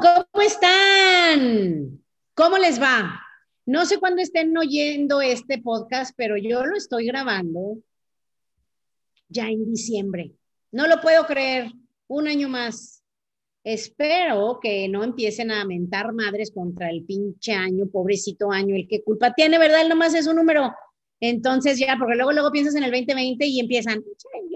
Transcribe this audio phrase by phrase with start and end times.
[0.00, 2.02] ¿cómo están?
[2.34, 3.20] ¿Cómo les va?
[3.66, 7.78] No sé cuándo estén oyendo este podcast, pero yo lo estoy grabando
[9.28, 10.32] ya en diciembre.
[10.72, 11.70] No lo puedo creer,
[12.08, 13.02] un año más.
[13.62, 19.02] Espero que no empiecen a mentar madres contra el pinche año, pobrecito año, el que
[19.02, 19.82] culpa tiene, ¿verdad?
[19.82, 20.74] Él nomás es un número.
[21.20, 24.02] Entonces ya, porque luego, luego piensas en el 2020 y empiezan,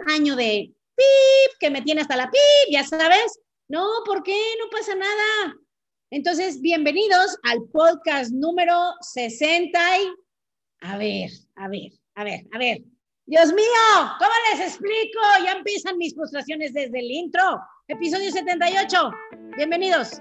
[0.07, 3.41] año de pip, que me tiene hasta la pip, ya sabes.
[3.69, 4.39] No, ¿por qué?
[4.59, 5.57] No pasa nada.
[6.11, 10.15] Entonces, bienvenidos al podcast número 60 y...
[10.83, 12.83] A ver, a ver, a ver, a ver.
[13.25, 13.65] Dios mío,
[14.19, 15.21] ¿cómo les explico?
[15.43, 17.59] Ya empiezan mis frustraciones desde el intro.
[17.89, 19.11] Episodio 78.
[19.57, 20.21] Bienvenidos.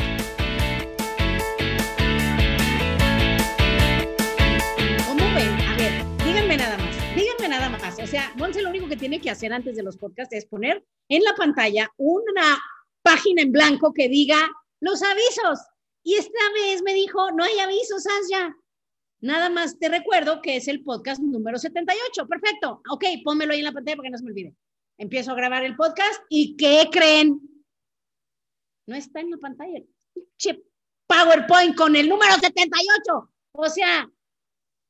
[8.37, 11.33] Monse lo único que tiene que hacer antes de los podcasts es poner en la
[11.35, 12.61] pantalla una
[13.01, 14.37] página en blanco que diga
[14.79, 15.59] los avisos.
[16.03, 18.55] Y esta vez me dijo, no hay avisos, Asya.
[19.21, 22.27] Nada más te recuerdo que es el podcast número 78.
[22.27, 22.81] Perfecto.
[22.89, 24.55] Ok, pónmelo ahí en la pantalla para que no se me olvide.
[24.97, 27.39] Empiezo a grabar el podcast y ¿qué creen?
[28.87, 29.81] No está en la pantalla.
[31.07, 33.31] PowerPoint con el número 78.
[33.53, 34.09] O sea,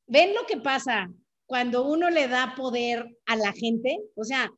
[0.08, 1.10] ¿ven lo que pasa?
[1.52, 4.50] Cuando uno le da poder a la gente, o sea,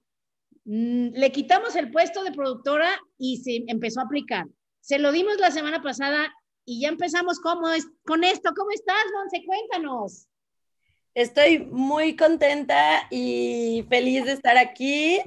[0.65, 4.45] mm, le quitamos el puesto de productora y se empezó a aplicar.
[4.79, 6.31] Se lo dimos la semana pasada
[6.65, 8.51] y ya empezamos ¿cómo es, con esto.
[8.55, 9.43] ¿Cómo estás, Monse?
[9.43, 10.27] Cuéntanos.
[11.15, 15.17] Estoy muy contenta y feliz de estar aquí,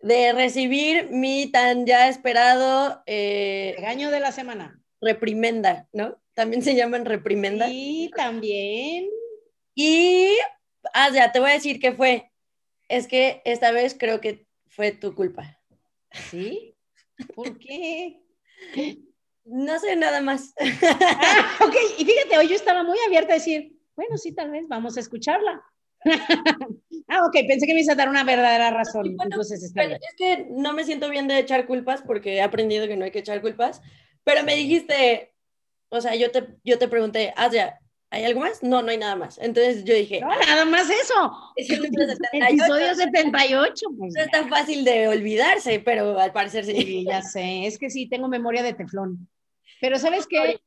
[0.00, 3.02] de recibir mi tan ya esperado...
[3.06, 4.80] Eh, Regaño de la semana.
[5.00, 6.16] Reprimenda, ¿no?
[6.34, 7.66] También se llaman reprimenda.
[7.66, 9.08] Sí, también.
[9.74, 10.36] Y
[10.94, 12.30] ah, ya, te voy a decir qué fue.
[12.88, 15.58] Es que esta vez creo que fue tu culpa.
[16.30, 16.76] ¿Sí?
[17.34, 18.20] ¿Por qué?
[19.44, 20.54] No sé nada más.
[20.60, 24.68] Ah, ok, y fíjate, hoy yo estaba muy abierta a decir, bueno, sí, tal vez
[24.68, 25.62] vamos a escucharla.
[27.08, 29.16] ah, ok, pensé que me ibas a dar una verdadera razón.
[29.20, 32.96] Entonces está Es que no me siento bien de echar culpas porque he aprendido que
[32.96, 33.82] no hay que echar culpas,
[34.22, 35.34] pero me dijiste,
[35.88, 37.78] o sea, yo te, yo te pregunté, ya
[38.10, 38.62] ¿Hay algo más?
[38.62, 39.38] No, no hay nada más.
[39.38, 40.20] Entonces yo dije.
[40.20, 41.32] No, nada más eso.
[41.56, 41.84] Es el
[42.32, 43.86] episodio 78.
[43.98, 46.74] Pues, no es tan fácil de olvidarse, pero al parecer sí.
[46.74, 47.04] sí.
[47.04, 47.66] ya sé.
[47.66, 49.28] Es que sí, tengo memoria de teflón.
[49.80, 50.60] Pero ¿sabes qué?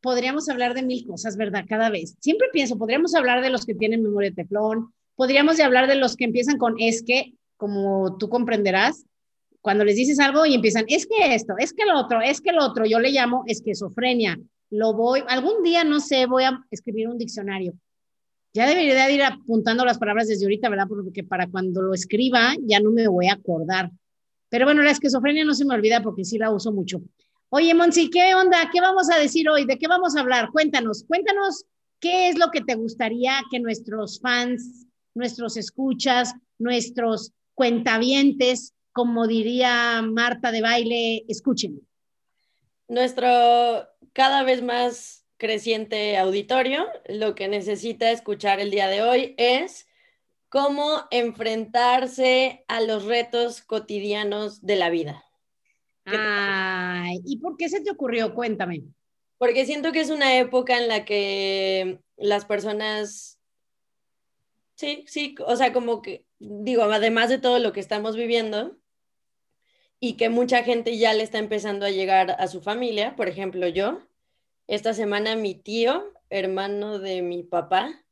[0.00, 1.64] Podríamos hablar de mil cosas, ¿verdad?
[1.68, 2.16] Cada vez.
[2.20, 4.92] Siempre pienso, podríamos hablar de los que tienen memoria de teflón.
[5.14, 9.04] Podríamos hablar de los que empiezan con es que, como tú comprenderás,
[9.60, 12.52] cuando les dices algo y empiezan, es que esto, es que lo otro, es que
[12.52, 14.38] lo otro, yo le llamo esquizofrenia
[14.70, 17.74] lo voy, algún día, no sé, voy a escribir un diccionario.
[18.54, 20.86] Ya debería de ir apuntando las palabras desde ahorita, ¿verdad?
[20.88, 23.90] Porque para cuando lo escriba ya no me voy a acordar.
[24.48, 27.02] Pero bueno, la esquizofrenia no se me olvida porque sí la uso mucho.
[27.50, 28.70] Oye, Monsi, ¿qué onda?
[28.72, 29.64] ¿Qué vamos a decir hoy?
[29.64, 30.50] ¿De qué vamos a hablar?
[30.50, 31.64] Cuéntanos, cuéntanos
[32.00, 40.02] qué es lo que te gustaría que nuestros fans, nuestros escuchas, nuestros cuentavientes, como diría
[40.02, 41.80] Marta de baile, escuchen.
[42.88, 49.86] Nuestro cada vez más creciente auditorio lo que necesita escuchar el día de hoy es
[50.48, 55.24] cómo enfrentarse a los retos cotidianos de la vida.
[56.04, 58.34] Ay, ¿y por qué se te ocurrió?
[58.34, 58.82] Cuéntame.
[59.36, 63.38] Porque siento que es una época en la que las personas,
[64.74, 68.77] sí, sí, o sea, como que, digo, además de todo lo que estamos viviendo,
[70.00, 73.66] y que mucha gente ya le está empezando a llegar a su familia, por ejemplo
[73.68, 74.00] yo,
[74.66, 78.04] esta semana mi tío, hermano de mi papá,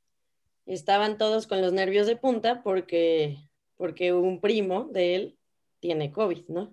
[0.65, 3.37] estaban todos con los nervios de punta porque,
[3.77, 5.39] porque un primo de él
[5.81, 6.73] tiene COVID, ¿no?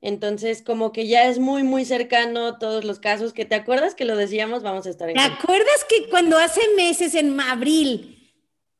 [0.00, 4.04] Entonces, como que ya es muy, muy cercano todos los casos, que te acuerdas que
[4.04, 5.14] lo decíamos, vamos a estar en...
[5.14, 8.23] ¿Te acuerdas que cuando hace meses, en abril,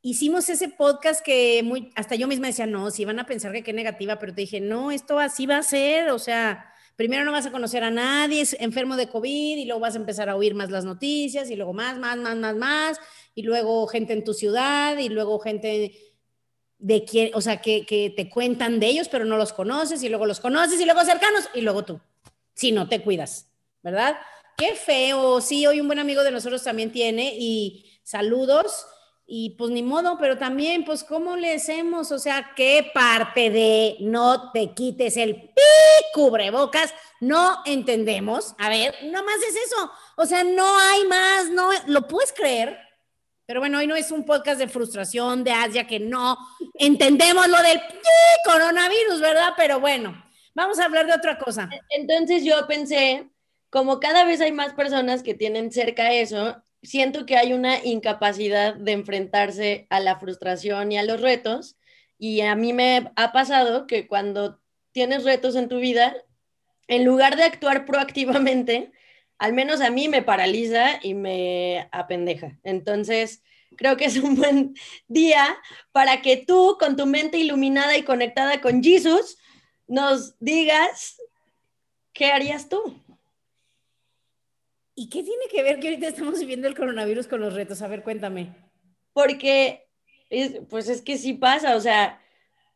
[0.05, 3.63] hicimos ese podcast que muy, hasta yo misma decía, no, si van a pensar que
[3.63, 7.33] qué negativa, pero te dije, no, esto así va a ser, o sea, primero no
[7.33, 10.37] vas a conocer a nadie es enfermo de COVID y luego vas a empezar a
[10.37, 13.01] oír más las noticias y luego más, más, más, más, más,
[13.35, 15.99] y luego gente en tu ciudad y luego gente
[16.79, 20.11] de quien, o sea, que, que te cuentan de ellos, pero no los conoces y
[20.11, 21.99] luego los conoces y luego cercanos y luego tú,
[22.55, 23.51] si no te cuidas,
[23.83, 24.19] ¿verdad?
[24.57, 25.41] qué feo.
[25.41, 28.87] Sí, hoy un buen amigo de nosotros también tiene y saludos.
[29.27, 32.13] Y pues ni modo, pero también, pues, ¿cómo le hacemos?
[32.13, 35.63] O sea, ¿qué parte de no te quites el pi
[36.13, 36.93] cubrebocas?
[37.21, 38.55] No entendemos.
[38.59, 39.91] A ver, más es eso.
[40.17, 42.79] O sea, no hay más, no, ¿lo puedes creer?
[43.47, 46.37] Pero bueno, hoy no es un podcast de frustración, de Asia, que no
[46.75, 47.81] entendemos lo del
[48.45, 49.53] coronavirus, ¿verdad?
[49.57, 50.23] Pero bueno,
[50.55, 51.69] vamos a hablar de otra cosa.
[51.91, 53.31] Entonces yo pensé,
[53.71, 58.75] como cada vez hay más personas que tienen cerca eso, siento que hay una incapacidad
[58.75, 61.77] de enfrentarse a la frustración y a los retos.
[62.19, 64.61] Y a mí me ha pasado que cuando
[64.93, 66.15] tienes retos en tu vida,
[66.87, 68.93] en lugar de actuar proactivamente,
[69.39, 72.59] al menos a mí me paraliza y me apendeja.
[72.63, 73.43] Entonces,
[73.77, 74.75] creo que es un buen
[75.09, 75.57] día
[75.93, 79.39] para que tú, con tu mente iluminada y conectada con Jesús,
[79.87, 81.17] nos digas
[82.13, 83.04] qué harías tú.
[84.95, 87.83] ¿Y qué tiene que ver que ahorita estamos viviendo el coronavirus con los retos?
[87.83, 88.55] A ver, cuéntame.
[89.13, 89.89] Porque,
[90.71, 92.21] pues es que sí pasa, o sea,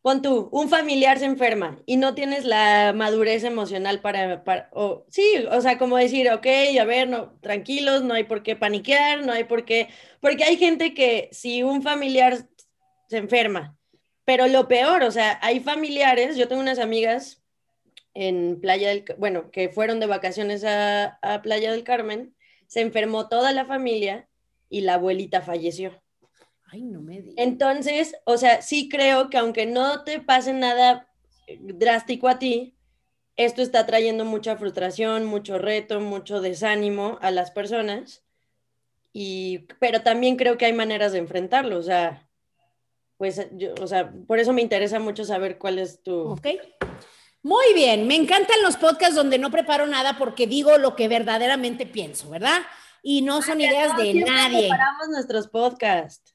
[0.03, 4.43] pon tú, un familiar se enferma y no tienes la madurez emocional para,
[4.73, 6.47] o, sí, o sea, como decir, ok,
[6.81, 9.89] a ver, no, tranquilos, no hay por qué paniquear, no hay por qué,
[10.21, 12.49] porque hay gente que si un familiar
[13.09, 13.77] se enferma,
[14.25, 17.43] pero lo peor, o sea, hay familiares, yo tengo unas amigas
[18.21, 22.35] en Playa del, bueno, que fueron de vacaciones a, Playa del Carmen,
[22.67, 24.29] se enfermó toda la familia
[24.69, 26.03] y la abuelita falleció.
[26.65, 27.35] Ay, no me digas.
[27.37, 31.09] Entonces, o sea, sí creo que aunque no te pase nada
[31.61, 32.77] drástico a ti,
[33.37, 38.25] esto está trayendo mucha frustración, mucho reto, mucho desánimo a las personas.
[39.13, 42.29] Y, pero también creo que hay maneras de enfrentarlo, o sea,
[43.17, 46.17] pues, yo, o sea, por eso me interesa mucho saber cuál es tu...
[46.19, 46.49] Ok.
[47.43, 51.87] Muy bien, me encantan los podcasts donde no preparo nada porque digo lo que verdaderamente
[51.87, 52.63] pienso, ¿verdad?
[53.03, 54.69] Y no son ideas de nadie.
[54.69, 56.35] Preparamos nuestros podcasts.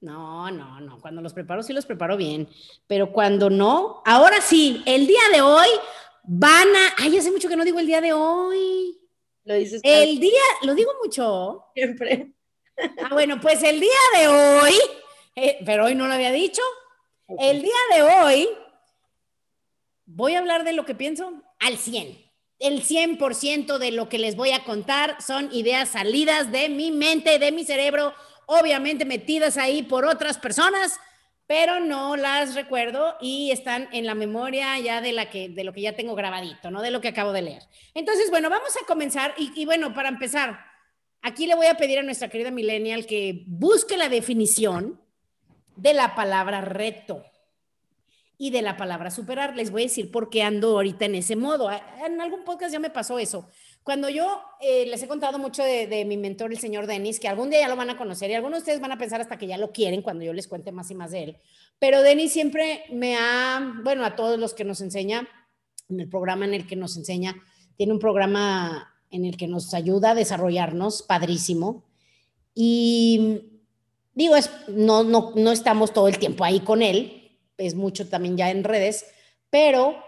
[0.00, 0.98] No, no, no.
[1.00, 2.48] Cuando los preparo, sí los preparo bien.
[2.86, 5.68] Pero cuando no, ahora sí, el día de hoy
[6.24, 6.94] van a.
[6.98, 8.98] Ay, hace mucho que no digo el día de hoy.
[9.44, 9.80] Lo dices.
[9.84, 11.66] El día, lo digo mucho.
[11.74, 12.32] Siempre.
[13.02, 14.74] Ah, bueno, pues el día de hoy,
[15.36, 16.62] eh, pero hoy no lo había dicho.
[17.38, 18.48] El día de hoy
[20.14, 22.18] voy a hablar de lo que pienso al 100.
[22.58, 27.38] El 100% de lo que les voy a contar son ideas salidas de mi mente,
[27.38, 28.12] de mi cerebro,
[28.46, 30.98] obviamente metidas ahí por otras personas,
[31.46, 35.72] pero no las recuerdo y están en la memoria ya de, la que, de lo
[35.72, 37.62] que ya tengo grabadito, no de lo que acabo de leer.
[37.94, 40.60] Entonces, bueno, vamos a comenzar y, y bueno, para empezar,
[41.22, 45.00] aquí le voy a pedir a nuestra querida millennial que busque la definición
[45.76, 47.24] de la palabra reto
[48.42, 49.54] y de la palabra superar.
[49.54, 51.68] Les voy a decir por qué ando ahorita en ese modo.
[51.70, 53.46] En algún podcast ya me pasó eso.
[53.82, 57.50] Cuando yo eh, les he contado mucho de, mi mentor, el señor Denis, que algún
[57.50, 59.46] día ya lo van a conocer y algunos de ustedes van a pensar hasta que
[59.46, 61.36] ya lo quieren cuando yo les cuente más y más de él.
[61.78, 65.28] Pero Denis siempre me ha, bueno, a todos los que nos enseña,
[65.90, 67.36] en el programa en el que nos enseña,
[67.76, 71.84] tiene un programa en el que nos ayuda a desarrollarnos, padrísimo.
[72.54, 73.42] Y
[74.14, 77.19] digo, es, no, no, no estamos todo el tiempo ahí con él,
[77.60, 79.06] es mucho también ya en redes,
[79.50, 80.02] pero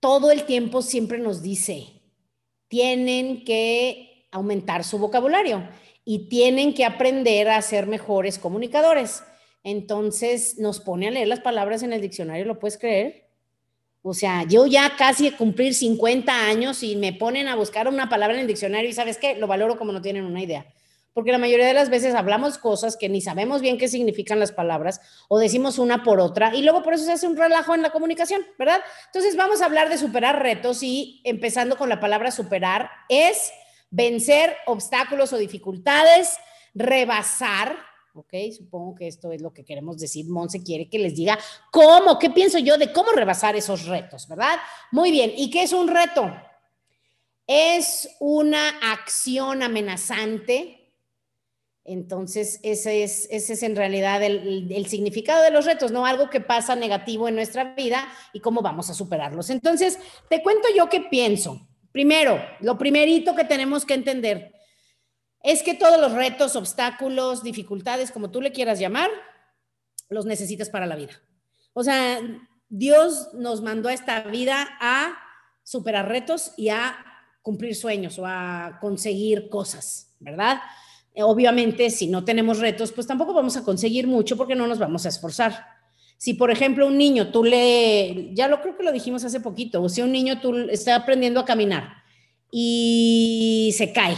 [0.00, 1.86] todo el tiempo siempre nos dice,
[2.68, 5.66] tienen que aumentar su vocabulario
[6.04, 9.22] y tienen que aprender a ser mejores comunicadores.
[9.62, 13.26] Entonces nos pone a leer las palabras en el diccionario, ¿lo puedes creer?
[14.02, 18.08] O sea, yo ya casi a cumplir 50 años y me ponen a buscar una
[18.08, 20.66] palabra en el diccionario y sabes qué, lo valoro como no tienen una idea
[21.16, 24.52] porque la mayoría de las veces hablamos cosas que ni sabemos bien qué significan las
[24.52, 27.80] palabras o decimos una por otra y luego por eso se hace un relajo en
[27.80, 28.82] la comunicación, ¿verdad?
[29.06, 33.50] Entonces vamos a hablar de superar retos y empezando con la palabra superar es
[33.88, 36.36] vencer obstáculos o dificultades,
[36.74, 37.78] rebasar,
[38.12, 38.34] ¿ok?
[38.54, 40.26] Supongo que esto es lo que queremos decir.
[40.28, 41.38] Monse quiere que les diga
[41.72, 44.58] cómo, qué pienso yo de cómo rebasar esos retos, ¿verdad?
[44.92, 46.30] Muy bien, ¿y qué es un reto?
[47.46, 50.75] Es una acción amenazante
[51.88, 56.04] entonces, ese es, ese es en realidad el, significado de los retos, ¿no?
[56.04, 59.50] Algo que pasa negativo en nuestra vida y cómo vamos a superarlos.
[59.50, 61.68] Entonces, te cuento yo qué pienso.
[61.92, 64.52] Primero, lo primerito que tenemos que entender
[65.44, 69.08] es que todos los retos, obstáculos, dificultades, como tú le quieras llamar,
[70.08, 71.12] los necesitas para la vida.
[71.72, 72.20] O sea,
[72.68, 75.16] Dios nos mandó a esta vida a
[75.62, 76.96] superar retos y a
[77.42, 80.60] cumplir sueños o a conseguir cosas, ¿verdad?
[81.22, 85.06] Obviamente, si no tenemos retos, pues tampoco vamos a conseguir mucho porque no nos vamos
[85.06, 85.66] a esforzar.
[86.18, 89.82] Si, por ejemplo, un niño, tú le, ya lo creo que lo dijimos hace poquito,
[89.82, 92.02] o si un niño tú está aprendiendo a caminar
[92.50, 94.16] y se cae.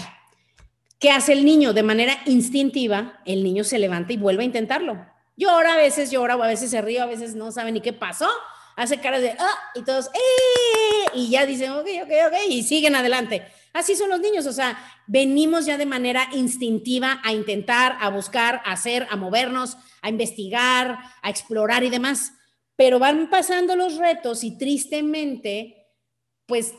[0.98, 1.72] ¿Qué hace el niño?
[1.72, 5.06] De manera instintiva, el niño se levanta y vuelve a intentarlo.
[5.36, 7.92] Llora, a veces llora, o a veces se ríe, a veces no sabe ni qué
[7.92, 8.28] pasó.
[8.74, 11.10] Hace caras de, ah, y todos, ¡eh!
[11.14, 13.42] Y ya dicen, ok, ok, ok, y siguen adelante.
[13.72, 18.62] Así son los niños, o sea, venimos ya de manera instintiva a intentar, a buscar,
[18.64, 22.32] a hacer, a movernos, a investigar, a explorar y demás.
[22.76, 25.86] Pero van pasando los retos y tristemente,
[26.46, 26.74] pues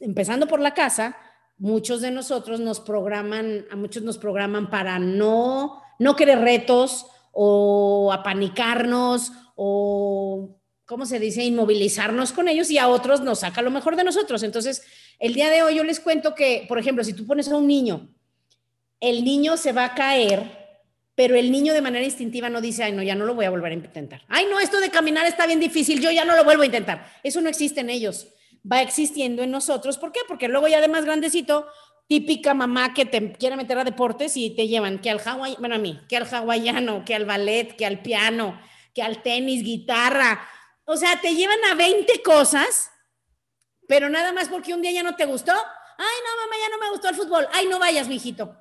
[0.00, 1.16] empezando por la casa,
[1.58, 8.12] muchos de nosotros nos programan, a muchos nos programan para no, no querer retos o
[8.12, 13.96] apanicarnos o, ¿cómo se dice?, inmovilizarnos con ellos y a otros nos saca lo mejor
[13.96, 14.42] de nosotros.
[14.42, 14.82] Entonces,
[15.20, 17.66] el día de hoy yo les cuento que, por ejemplo, si tú pones a un
[17.66, 18.08] niño,
[19.00, 20.58] el niño se va a caer,
[21.14, 23.50] pero el niño de manera instintiva no dice, ay, no, ya no lo voy a
[23.50, 24.22] volver a intentar.
[24.28, 27.06] Ay, no, esto de caminar está bien difícil, yo ya no lo vuelvo a intentar.
[27.22, 28.28] Eso no existe en ellos,
[28.70, 29.98] va existiendo en nosotros.
[29.98, 30.20] ¿Por qué?
[30.26, 31.66] Porque luego ya de más grandecito,
[32.06, 35.74] típica mamá que te quiere meter a deportes y te llevan que al hawaii, bueno,
[35.74, 38.58] a mí, que al hawaiano, que al ballet, que al piano,
[38.94, 40.48] que al tenis, guitarra.
[40.86, 42.89] O sea, te llevan a 20 cosas
[43.90, 45.50] pero nada más porque un día ya no te gustó.
[45.50, 45.58] Ay,
[46.24, 47.48] no, mamá, ya no me gustó el fútbol.
[47.52, 48.56] Ay, no vayas, mijito.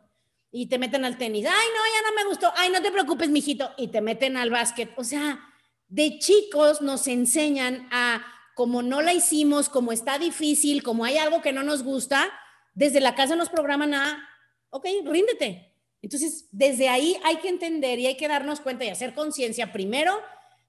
[0.52, 1.46] Y te meten al tenis.
[1.46, 2.52] Ay, no, ya no me gustó.
[2.58, 3.72] Ay, no te preocupes, mijito.
[3.78, 4.92] Y te meten al básquet.
[4.98, 5.40] O sea,
[5.88, 11.44] de chicos nos enseñan a, como no la hicimos, como está difícil, como hay algo
[11.44, 12.28] que no nos gusta,
[12.74, 14.28] desde la casa nos programan a,
[14.72, 15.76] ok, ríndete.
[16.02, 20.20] Entonces, desde ahí hay que entender y hay que darnos cuenta y hacer conciencia primero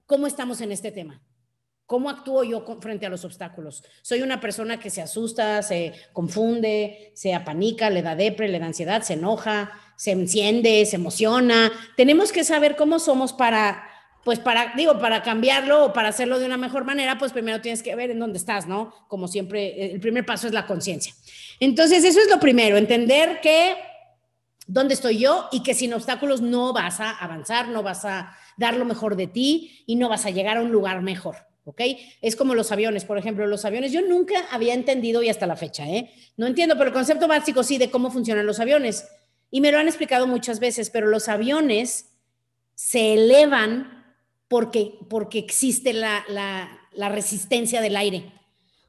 [0.05, 1.19] cómo estamos en este tema.
[1.91, 3.83] ¿Cómo actúo yo frente a los obstáculos?
[4.01, 8.67] Soy una persona que se asusta, se confunde, se apanica, le da depre, le da
[8.67, 11.69] ansiedad, se enoja, se enciende, se emociona.
[11.97, 13.83] Tenemos que saber cómo somos para,
[14.23, 17.83] pues para, digo, para cambiarlo o para hacerlo de una mejor manera, pues primero tienes
[17.83, 18.93] que ver en dónde estás, ¿no?
[19.09, 21.13] Como siempre, el primer paso es la conciencia.
[21.59, 23.75] Entonces, eso es lo primero, entender que
[24.65, 28.77] dónde estoy yo y que sin obstáculos no vas a avanzar, no vas a dar
[28.77, 31.50] lo mejor de ti y no vas a llegar a un lugar mejor.
[31.65, 31.81] ¿Ok?
[32.21, 35.55] Es como los aviones, por ejemplo, los aviones, yo nunca había entendido y hasta la
[35.55, 36.11] fecha, ¿eh?
[36.37, 39.07] No entiendo, pero el concepto básico sí de cómo funcionan los aviones.
[39.49, 42.11] Y me lo han explicado muchas veces, pero los aviones
[42.73, 44.15] se elevan
[44.47, 48.31] porque, porque existe la, la resistencia del aire.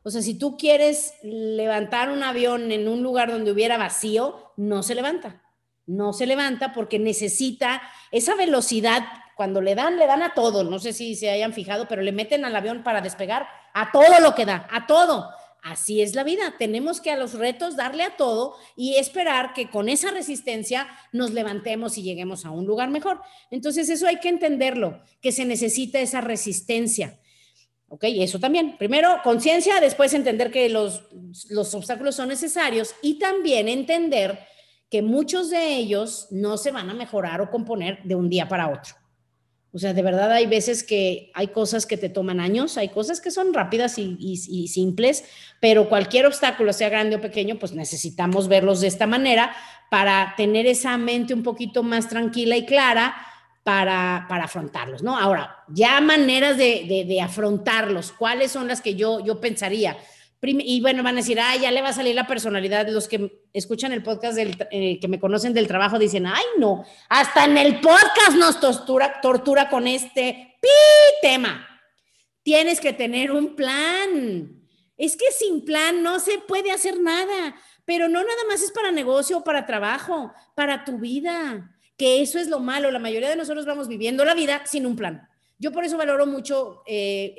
[0.04, 4.82] O sea, si tú quieres levantar un avión en un lugar donde hubiera vacío, no
[4.82, 5.42] se levanta.
[5.86, 9.04] No se levanta porque necesita esa velocidad
[9.36, 10.64] cuando le dan, le dan a todo.
[10.64, 14.20] No sé si se hayan fijado, pero le meten al avión para despegar a todo
[14.20, 15.30] lo que da, a todo.
[15.62, 16.54] Así es la vida.
[16.58, 21.30] Tenemos que a los retos darle a todo y esperar que con esa resistencia nos
[21.30, 23.20] levantemos y lleguemos a un lugar mejor.
[23.50, 27.20] Entonces eso hay que entenderlo, que se necesita esa resistencia.
[27.86, 28.04] ¿Ok?
[28.04, 28.76] Eso también.
[28.76, 31.04] Primero, conciencia, después entender que los,
[31.48, 34.40] los obstáculos son necesarios y también entender
[34.90, 38.68] que muchos de ellos no se van a mejorar o componer de un día para
[38.68, 39.01] otro.
[39.74, 43.22] O sea, de verdad hay veces que hay cosas que te toman años, hay cosas
[43.22, 45.24] que son rápidas y, simples,
[45.60, 49.54] pero cualquier obstáculo, sea grande o pequeño, pues necesitamos verlos de esta manera
[49.90, 53.16] para tener esa mente un poquito más tranquila y clara
[53.62, 55.18] para, para afrontarlos, ¿no?
[55.18, 59.96] Ahora, ya maneras de, de afrontarlos, ¿cuáles son las que yo, yo pensaría?
[60.44, 62.88] Y bueno, van a decir, ay, ya le va a salir la personalidad.
[62.88, 66.84] Los que escuchan el podcast, del, eh, que me conocen del trabajo, dicen, ay, no,
[67.08, 70.68] hasta en el podcast nos tortura, tortura con este pi
[71.20, 71.68] tema.
[72.42, 74.60] Tienes que tener un plan.
[74.96, 78.90] Es que sin plan no se puede hacer nada, pero no nada más es para
[78.90, 82.90] negocio o para trabajo, para tu vida, que eso es lo malo.
[82.90, 85.28] La mayoría de nosotros vamos viviendo la vida sin un plan.
[85.62, 87.36] Yo por eso valoro mucho eh,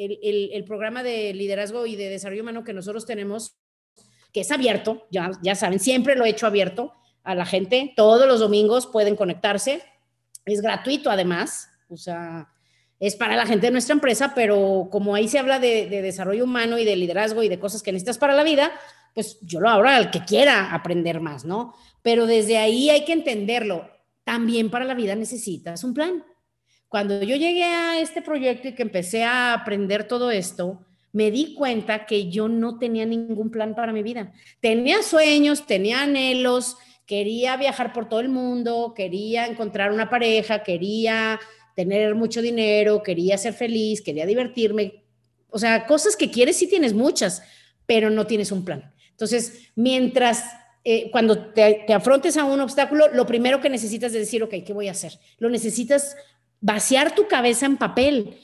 [0.54, 3.58] el, programa de liderazgo y de desarrollo humano que nosotros tenemos,
[4.32, 6.94] que es abierto, ya, saben, siempre lo he hecho abierto
[7.26, 9.84] a la gente, todos los domingos pueden conectarse,
[10.46, 12.48] es gratuito además, o sea,
[12.98, 16.46] es para la gente de nuestra empresa, pero como ahí se habla de, de, desarrollo
[16.46, 18.72] humano y de liderazgo y de cosas que necesitas para la vida,
[19.14, 21.76] pues yo lo abro al que quiera aprender más, ¿no?
[22.02, 23.90] Pero desde ahí hay que entenderlo.
[24.24, 26.24] También para la vida necesitas un plan.
[26.94, 31.56] Cuando yo llegué a este proyecto y que empecé a aprender todo esto, me di
[31.56, 34.32] cuenta que yo no tenía ningún plan para mi vida.
[34.60, 41.40] Tenía sueños, tenía anhelos, quería viajar por todo el mundo, quería encontrar una pareja, quería
[41.76, 45.04] tener mucho dinero, quería ser feliz, quería divertirme.
[45.50, 47.42] O sea, cosas que quieres sí tienes muchas,
[47.88, 48.94] pero no tienes un plan.
[49.10, 50.46] Entonces, mientras,
[50.84, 54.54] eh, cuando te, te, afrontes a un obstáculo, lo primero que necesitas es decir, ok,
[54.64, 55.18] ¿qué voy a hacer?
[55.40, 56.16] Lo necesitas
[56.64, 58.40] vaciar tu cabeza en papel.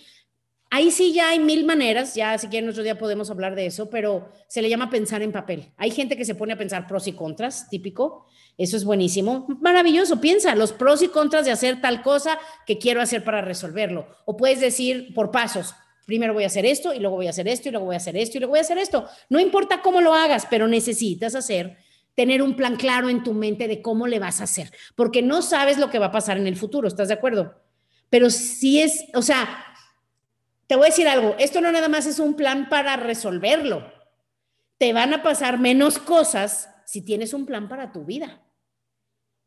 [0.69, 3.89] Ahí sí ya hay mil maneras, ya si quieren otro día podemos hablar de eso,
[3.89, 5.71] pero se le llama pensar en papel.
[5.77, 8.27] Hay gente que se pone a pensar pros y contras, típico.
[8.57, 9.47] Eso es buenísimo.
[9.61, 14.05] Maravilloso, piensa los pros y contras de hacer tal cosa que quiero hacer para resolverlo.
[14.25, 15.73] O puedes decir por pasos,
[16.05, 17.99] primero voy a hacer esto y luego voy a hacer esto y luego voy a
[17.99, 19.07] hacer esto y luego voy a hacer esto.
[19.29, 21.77] No importa cómo lo hagas, pero necesitas hacer
[22.15, 25.41] tener un plan claro en tu mente de cómo le vas a hacer, porque no
[25.41, 27.55] sabes lo que va a pasar en el futuro, ¿estás de acuerdo?
[28.09, 29.65] Pero sí es, o sea,
[30.67, 33.91] te voy a decir algo, esto no nada más es un plan para resolverlo.
[34.77, 38.41] Te van a pasar menos cosas si tienes un plan para tu vida.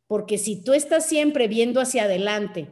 [0.07, 2.69] Porque si tú estás siempre viendo hacia adelante,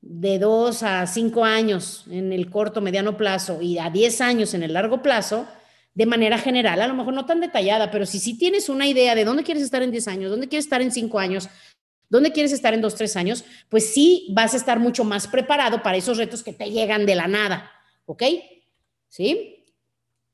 [0.00, 4.62] de dos a cinco años en el corto, mediano plazo y a diez años en
[4.62, 5.46] el largo plazo,
[5.94, 9.16] de manera general, a lo mejor no tan detallada, pero si sí tienes una idea
[9.16, 11.48] de dónde quieres estar en diez años, dónde quieres estar en cinco años,
[12.08, 15.82] dónde quieres estar en dos, tres años, pues sí vas a estar mucho más preparado
[15.82, 17.70] para esos retos que te llegan de la nada.
[18.06, 18.22] ¿Ok?
[19.08, 19.64] ¿Sí?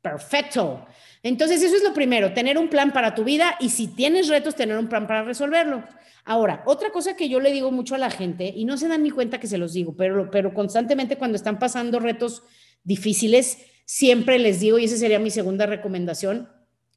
[0.01, 0.87] Perfecto.
[1.23, 4.55] Entonces, eso es lo primero, tener un plan para tu vida y si tienes retos,
[4.55, 5.83] tener un plan para resolverlo.
[6.27, 9.03] Ahora, otra cosa que yo le digo mucho a la gente, y no se dan
[9.03, 12.43] ni cuenta que se los digo, pero, pero constantemente cuando están pasando retos
[12.83, 16.51] difíciles, siempre les digo, y esa sería mi segunda recomendación,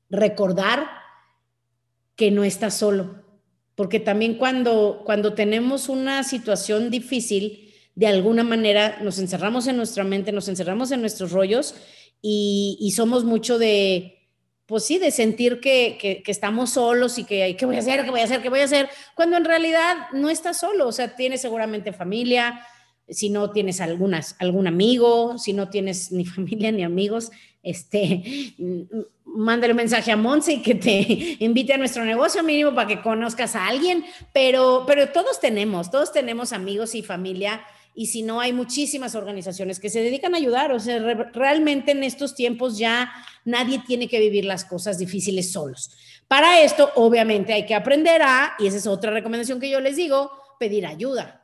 [0.10, 0.88] recordar
[2.16, 3.27] que no estás solo.
[3.78, 10.04] Porque también cuando, cuando tenemos una situación difícil, de alguna manera nos encerramos en nuestra
[10.04, 11.76] mente, nos encerramos en nuestros rollos
[12.20, 14.32] y, somos mucho de,
[14.66, 18.04] pues sí, de sentir que, estamos solos y que, ¿qué voy a hacer?
[18.04, 18.42] ¿Qué voy a hacer?
[18.42, 18.90] ¿Qué voy a hacer?
[19.14, 22.60] Cuando en realidad no estás solo, o sea, tienes seguramente familia,
[23.10, 27.32] si no tienes algunas, algún amigo, si no tienes ni familia ni amigos,
[27.64, 28.54] este,
[29.26, 33.02] mándale un mensaje a Monse y que te invite a nuestro negocio mínimo para que
[33.02, 37.62] conozcas a alguien, pero, pero todos tenemos, todos tenemos amigos y familia
[38.00, 40.72] y si no, hay muchísimas organizaciones que se dedican a ayudar.
[40.72, 41.00] O sea,
[41.34, 43.12] realmente en estos tiempos ya
[43.44, 45.90] nadie tiene que vivir las cosas difíciles solos.
[46.28, 49.96] Para esto, obviamente, hay que aprender a, y esa es otra recomendación que yo les
[49.96, 51.37] digo, pedir ayuda.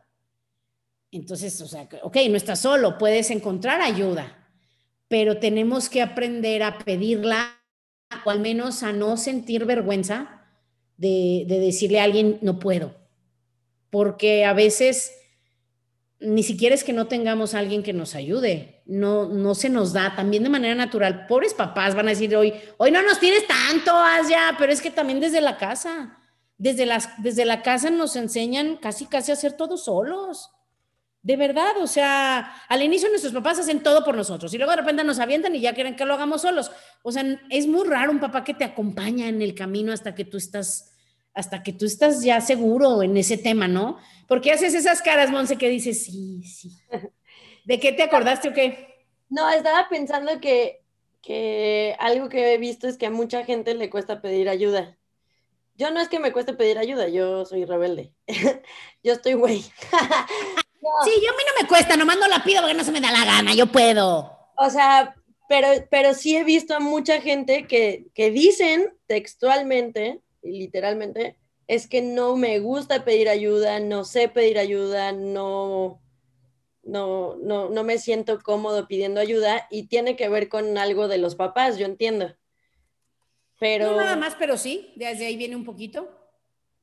[1.13, 4.49] Entonces, o sea, ok, no estás solo, puedes encontrar ayuda,
[5.08, 7.60] pero tenemos que aprender a pedirla
[8.26, 10.41] o al menos a no sentir vergüenza
[10.97, 12.95] de, de decirle a alguien, no puedo,
[13.91, 15.13] porque a veces
[16.19, 20.15] ni siquiera es que no tengamos alguien que nos ayude, no, no se nos da,
[20.15, 21.28] también de manera natural.
[21.28, 24.82] Pobres papás van a decir hoy, hoy no nos tienes tanto, haz ya, pero es
[24.82, 26.17] que también desde la casa,
[26.58, 30.49] desde, las, desde la casa nos enseñan casi, casi a hacer todo solos.
[31.24, 34.78] De verdad, o sea, al inicio nuestros papás hacen todo por nosotros y luego de
[34.78, 36.70] repente nos avientan y ya quieren que lo hagamos solos.
[37.02, 40.26] O sea, es muy raro un papá que te acompaña en el camino hasta que
[40.26, 40.94] tú estás
[41.34, 43.98] hasta que tú estás ya seguro en ese tema, ¿no?
[44.28, 46.78] Porque haces esas caras, Monse, que dices, sí, sí.
[47.66, 49.08] ¿De qué te acordaste o qué?
[49.30, 50.84] No, estaba pensando que,
[51.22, 54.98] que algo que he visto es que a mucha gente le cuesta pedir ayuda.
[55.76, 58.14] Yo no es que me cueste pedir ayuda, yo soy rebelde.
[59.04, 59.64] yo estoy güey.
[61.04, 63.02] Sí, yo a mí no me cuesta, nomás no la pido porque no se me
[63.02, 64.38] da la gana, yo puedo.
[64.58, 65.15] O sea,
[65.48, 72.02] pero, pero sí he visto a mucha gente que, que dicen textualmente, literalmente, es que
[72.02, 76.02] no me gusta pedir ayuda, no sé pedir ayuda, no,
[76.84, 81.17] no, no, no me siento cómodo pidiendo ayuda y tiene que ver con algo de
[81.17, 82.36] los papás, yo entiendo.
[83.60, 86.10] Pero, no nada más, pero sí, desde ahí viene un poquito.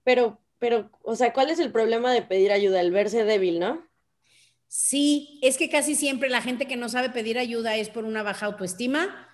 [0.03, 2.81] Pero, pero, o sea, ¿cuál es el problema de pedir ayuda?
[2.81, 3.90] El verse débil, ¿no?
[4.73, 8.23] Sí, es que casi siempre la gente que no sabe pedir ayuda es por una
[8.23, 9.29] baja autoestima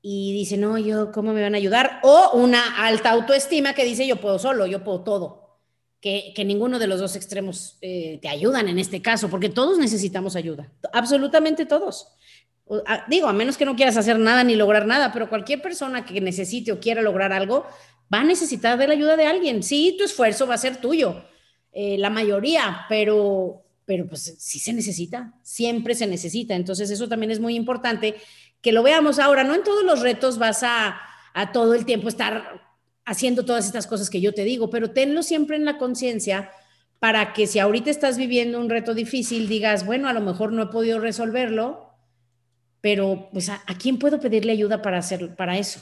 [0.00, 2.00] y dice, no, yo, ¿cómo me van a ayudar?
[2.02, 5.58] O una alta autoestima que dice, yo puedo solo, yo puedo todo.
[6.00, 9.76] Que, que ninguno de los dos extremos eh, te ayudan en este caso, porque todos
[9.76, 12.08] necesitamos ayuda, absolutamente todos.
[13.08, 16.22] digo, a menos que no quieras hacer nada ni lograr nada, pero cualquier persona que
[16.22, 17.66] necesite o quiera lograr algo
[18.12, 19.62] va a necesitar de la ayuda de alguien.
[19.62, 21.22] Sí, tu esfuerzo va a ser tuyo,
[21.70, 26.54] eh, la mayoría, pero, pero pues sí se necesita, siempre se necesita.
[26.54, 28.16] Entonces eso también es muy importante
[28.60, 29.44] que lo veamos ahora.
[29.44, 31.00] No en todos los retos vas a,
[31.52, 32.62] todo el tiempo estar
[33.04, 36.50] haciendo todas estas cosas que yo te digo, pero tenlo siempre en la conciencia
[36.98, 40.62] para que si ahorita estás viviendo un reto difícil, digas, bueno, a lo mejor no
[40.62, 41.90] he podido resolverlo,
[42.80, 45.80] pero pues a, quién puedo pedirle ayuda para hacer para eso?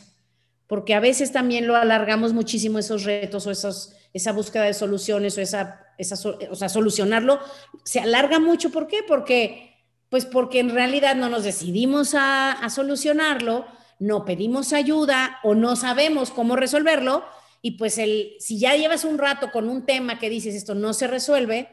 [0.66, 5.36] Porque a veces también lo alargamos muchísimo esos retos o esos, esa búsqueda de soluciones
[5.38, 6.16] o esa, esa
[6.50, 7.40] o sea, solucionarlo
[7.84, 8.70] se alarga mucho.
[8.70, 8.98] ¿Por qué?
[9.06, 9.72] Porque
[10.12, 13.64] pues porque en realidad no nos decidimos a, solucionarlo,
[13.98, 17.24] no pedimos ayuda o no sabemos cómo resolverlo.
[17.62, 20.92] Y pues el, si ya llevas un rato con un tema que dices esto no
[20.92, 21.70] se resuelve,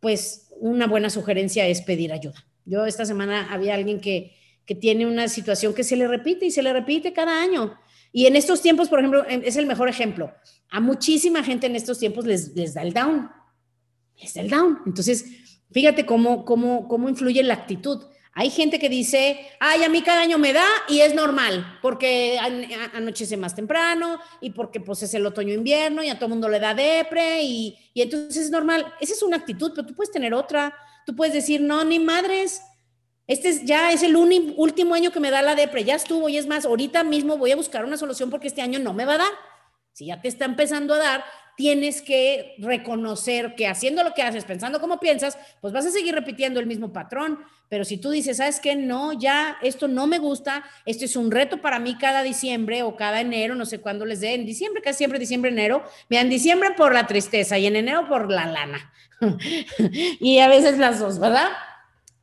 [0.00, 2.42] pues una buena sugerencia es pedir ayuda.
[2.64, 6.50] Yo esta semana había alguien que, que tiene una situación que se le repite y
[6.50, 7.78] se le repite cada año.
[8.12, 10.32] Y en estos tiempos, por ejemplo, es el mejor ejemplo.
[10.70, 13.30] A muchísima gente en estos tiempos les, les da el down.
[14.20, 14.80] Les da el down.
[14.86, 15.24] Entonces,
[15.70, 18.06] fíjate cómo, cómo, cómo influye la actitud.
[18.32, 22.38] Hay gente que dice, ay, a mí cada año me da y es normal, porque
[22.94, 26.72] anochece más temprano y porque pues es el otoño-invierno y a todo mundo le da
[26.72, 28.94] depre y, y entonces es normal.
[29.00, 30.72] Esa es una actitud, pero tú puedes tener otra.
[31.04, 32.62] Tú puedes decir, no, ni madres,
[33.28, 36.38] este es, ya es el último año que me da la depre, ya estuvo y
[36.38, 39.14] es más, ahorita mismo voy a buscar una solución porque este año no me va
[39.14, 39.32] a dar.
[39.92, 44.44] Si ya te está empezando a dar, tienes que reconocer que haciendo lo que haces,
[44.44, 47.40] pensando como piensas, pues vas a seguir repitiendo el mismo patrón.
[47.68, 48.76] Pero si tú dices, ¿sabes qué?
[48.76, 52.96] No, ya esto no me gusta, esto es un reto para mí cada diciembre o
[52.96, 55.82] cada enero, no sé cuándo les dé, en diciembre, casi siempre diciembre, enero.
[56.08, 58.90] Vean, en diciembre por la tristeza y en enero por la lana.
[60.20, 61.50] y a veces las dos, ¿verdad?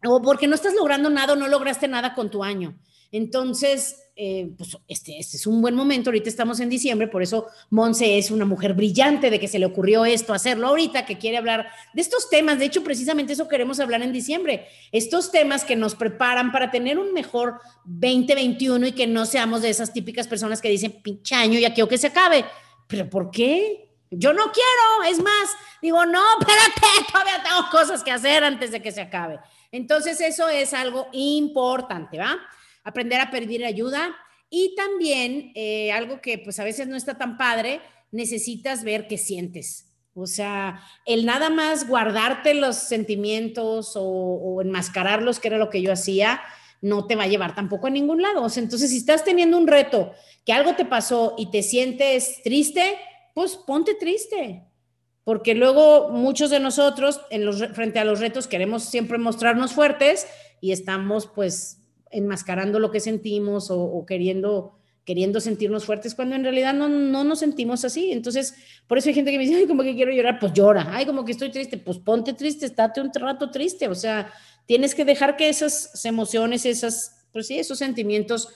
[0.05, 2.75] O porque no estás logrando nada no lograste nada con tu año.
[3.11, 7.47] Entonces, eh, pues este, este, es un buen momento, ahorita estamos en diciembre, por eso
[7.69, 11.37] Monse es una mujer brillante de que se le ocurrió esto, hacerlo ahorita, que quiere
[11.37, 15.75] hablar de estos temas, de hecho precisamente eso queremos hablar en diciembre, estos temas que
[15.75, 20.61] nos preparan para tener un mejor 2021 y que no seamos de esas típicas personas
[20.61, 22.45] que dicen, pinche año, ya quiero que se acabe,
[22.87, 23.91] pero ¿por qué?
[24.11, 25.49] Yo no quiero, es más,
[25.81, 29.39] digo, no, espérate, todavía tengo cosas que hacer antes de que se acabe.
[29.75, 32.37] Entonces, eso es algo importante, ¿va?
[32.83, 34.15] Aprender a pedir ayuda
[34.49, 39.17] y también eh, algo que pues a veces no está tan padre, necesitas ver qué
[39.17, 39.91] sientes.
[40.13, 45.81] O sea, el nada más guardarte los sentimientos o, o enmascararlos, que era lo que
[45.81, 46.41] yo hacía,
[46.81, 48.43] no te va a llevar tampoco a ningún lado.
[48.43, 50.13] O sea, entonces, si estás teniendo un reto,
[50.45, 52.97] que algo te pasó y te sientes triste,
[53.33, 54.63] pues ponte triste
[55.25, 57.19] porque luego muchos de nosotros
[57.73, 60.27] frente a los retos queremos siempre mostrarnos fuertes
[60.61, 61.79] y estamos pues
[62.11, 67.39] enmascarando lo que sentimos o, queriendo, queriendo sentirnos fuertes cuando en realidad no, no, nos
[67.39, 68.11] sentimos así.
[68.11, 68.53] Entonces,
[68.87, 70.87] por eso hay gente que me dice, ay, como que quiero llorar, pues llora.
[70.91, 73.87] Ay, como que estoy triste, pues ponte triste, estate un rato triste.
[73.87, 74.31] O sea,
[74.67, 78.49] tienes que dejar que esas emociones, esas, pues sí, esos sentimientos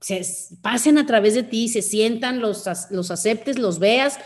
[0.00, 0.24] se
[0.62, 4.20] pasen a través de ti, se sientan, los, los aceptes, los veas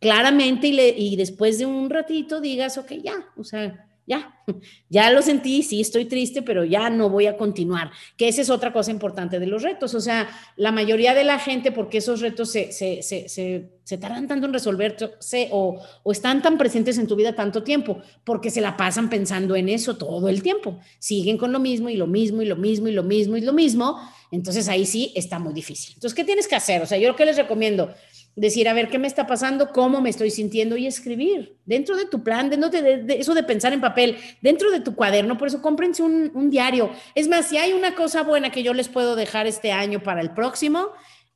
[0.00, 4.40] claramente y, después de un ratito digas, ok, ya, o sea, ya,
[4.88, 8.50] ya lo sentí, sí estoy triste, pero ya no voy a continuar, que esa es
[8.50, 12.20] otra cosa importante de los retos, o sea, la mayoría de la gente, porque esos
[12.20, 15.10] retos se, se, se, se, tardan tanto en resolverse
[15.50, 19.56] o, o están tan presentes en tu vida tanto tiempo, porque se la pasan pensando
[19.56, 22.88] en eso todo el tiempo, siguen con lo mismo y lo mismo y lo mismo
[22.88, 23.98] y lo mismo y lo mismo,
[24.30, 25.94] entonces ahí sí está muy difícil.
[25.94, 26.82] Entonces, ¿qué tienes que hacer?
[26.82, 27.94] O sea, yo lo que les recomiendo,
[28.36, 29.72] decir, a ver, ¿qué me está pasando?
[29.72, 30.76] ¿Cómo me estoy sintiendo?
[30.76, 34.80] Y escribir dentro de tu plan, dentro de, eso de pensar en papel, dentro de
[34.80, 36.90] tu cuaderno, por eso cómprense un, un, diario.
[37.14, 40.20] Es más, si hay una cosa buena que yo les puedo dejar este año para
[40.20, 40.90] el próximo,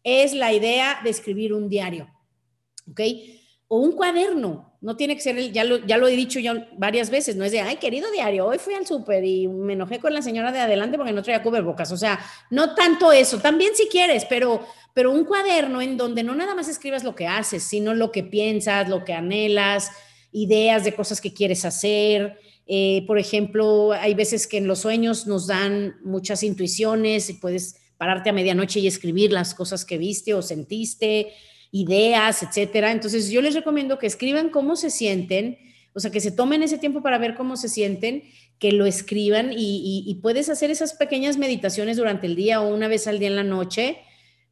[0.05, 2.09] es la idea de escribir un diario,
[2.91, 3.01] ¿ok?
[3.69, 6.69] O un cuaderno, no tiene que ser, el, ya, lo, ya lo he dicho ya
[6.77, 10.01] varias veces, no es de, ay, querido diario, hoy fui al súper y me enojé
[10.01, 11.93] con la señora de adelante porque no traía cubrebocas.
[11.93, 16.35] O sea, no tanto eso, también si quieres, pero, pero un cuaderno en donde no
[16.35, 19.91] nada más escribas lo que haces, sino lo que piensas, lo que anhelas,
[20.33, 22.39] ideas de cosas que quieres hacer.
[22.67, 27.77] Eh, por ejemplo, hay veces que en los sueños nos dan muchas intuiciones y puedes
[27.99, 31.35] pararte a medianoche y escribir las cosas que viste o sentiste
[31.73, 32.93] ideas, etcétera.
[32.93, 35.59] Entonces, yo les recomiendo que escriban cómo se sienten,
[35.95, 38.25] o sea, que se tomen ese tiempo para ver cómo se sienten,
[38.59, 43.07] que lo escriban y, puedes hacer esas pequeñas meditaciones durante el día o una vez
[43.07, 43.99] al día en la noche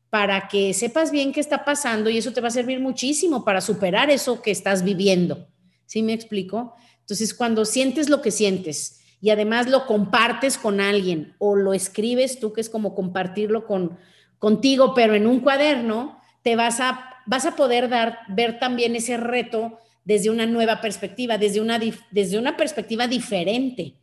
[0.09, 3.61] para que sepas bien qué está pasando y eso te va a servir muchísimo para
[3.61, 5.46] superar eso que estás viviendo.
[5.85, 6.74] ¿Sí me explico?
[7.00, 12.40] Entonces, cuando sientes lo que sientes y además lo compartes con alguien o lo escribes
[12.40, 13.98] tú, que es como compartirlo con,
[14.38, 19.18] contigo, pero en un cuaderno, te vas a vas a poder dar, ver también ese
[19.18, 21.78] reto desde una nueva perspectiva, desde una,
[22.10, 23.94] desde una perspectiva diferente.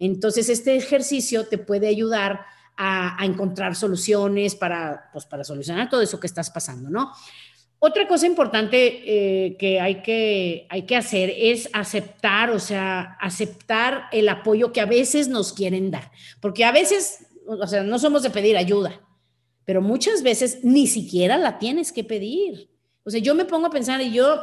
[0.00, 2.40] Entonces, este ejercicio te puede ayudar
[2.76, 7.12] a, encontrar soluciones para, pues, para solucionar todo eso que estás pasando, ¿no?
[7.78, 14.06] Otra cosa importante eh, que, hay que hay que hacer es aceptar, o sea, aceptar
[14.10, 16.10] el apoyo que a veces nos quieren dar,
[16.40, 19.00] porque a veces, o sea, no somos de pedir ayuda,
[19.64, 22.68] pero muchas veces ni siquiera la tienes que pedir.
[23.04, 24.40] O sea, yo me pongo a pensar y yo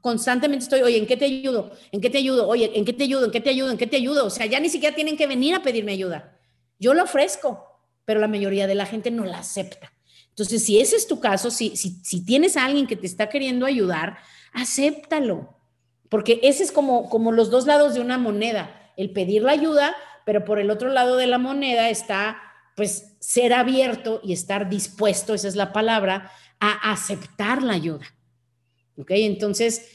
[0.00, 1.72] constantemente estoy, oye, ¿en qué te ayudo?
[1.90, 2.48] ¿En qué te ayudo?
[2.48, 3.26] Oye, ¿en qué te ayudo?
[3.26, 3.70] ¿En qué te ayudo?
[3.70, 4.26] ¿En qué te ayudo?
[4.26, 6.38] O sea, ya ni siquiera tienen que venir a pedirme ayuda.
[6.78, 9.92] Yo lo ofrezco, pero la mayoría de la gente no la acepta.
[10.30, 13.28] Entonces, si ese es tu caso, si, si, si tienes a alguien que te está
[13.28, 14.18] queriendo ayudar,
[14.52, 15.56] acéptalo,
[16.08, 19.94] porque ese es como, como los dos lados de una moneda, el pedir la ayuda,
[20.24, 22.40] pero por el otro lado de la moneda está
[22.76, 26.30] pues ser abierto y estar dispuesto, esa es la palabra,
[26.60, 28.06] a aceptar la ayuda.
[28.96, 29.10] ¿Ok?
[29.12, 29.88] Entonces,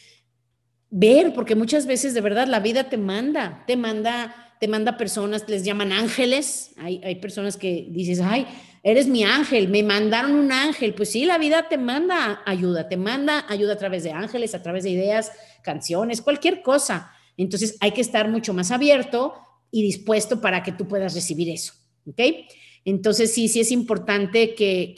[0.89, 5.47] ver, porque muchas veces de verdad la vida te manda, te manda, te manda personas,
[5.47, 8.47] les llaman ángeles, hay, hay personas que dices, ay,
[8.83, 12.97] eres mi ángel, me mandaron un ángel, pues sí, la vida te manda ayuda, te
[12.97, 17.11] manda ayuda a través de ángeles, a través de ideas, canciones, cualquier cosa.
[17.35, 19.33] Entonces hay que estar mucho más abierto
[19.71, 21.73] y dispuesto para que tú puedas recibir eso,
[22.05, 22.19] ¿ok?
[22.89, 24.93] Entonces sí, sí es importante que,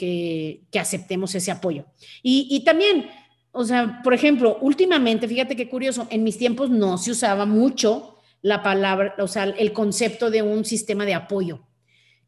[0.72, 1.86] que, aceptemos ese apoyo.
[2.24, 3.08] Y, y también
[3.52, 8.16] o sea, por ejemplo, últimamente, fíjate qué curioso, en mis tiempos no se usaba mucho
[8.42, 11.66] la palabra, o sea, el concepto de un sistema de apoyo.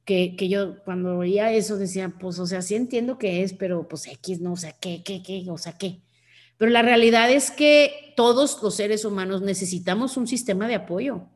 [0.04, 3.88] Que, que yo cuando oía eso decía, pues, o sea, sí entiendo que es, pero
[3.88, 6.02] pues X, no, o sea, ¿qué, qué, qué, o sea, qué?
[6.58, 11.28] Pero la realidad es que todos los seres humanos necesitamos un sistema de apoyo.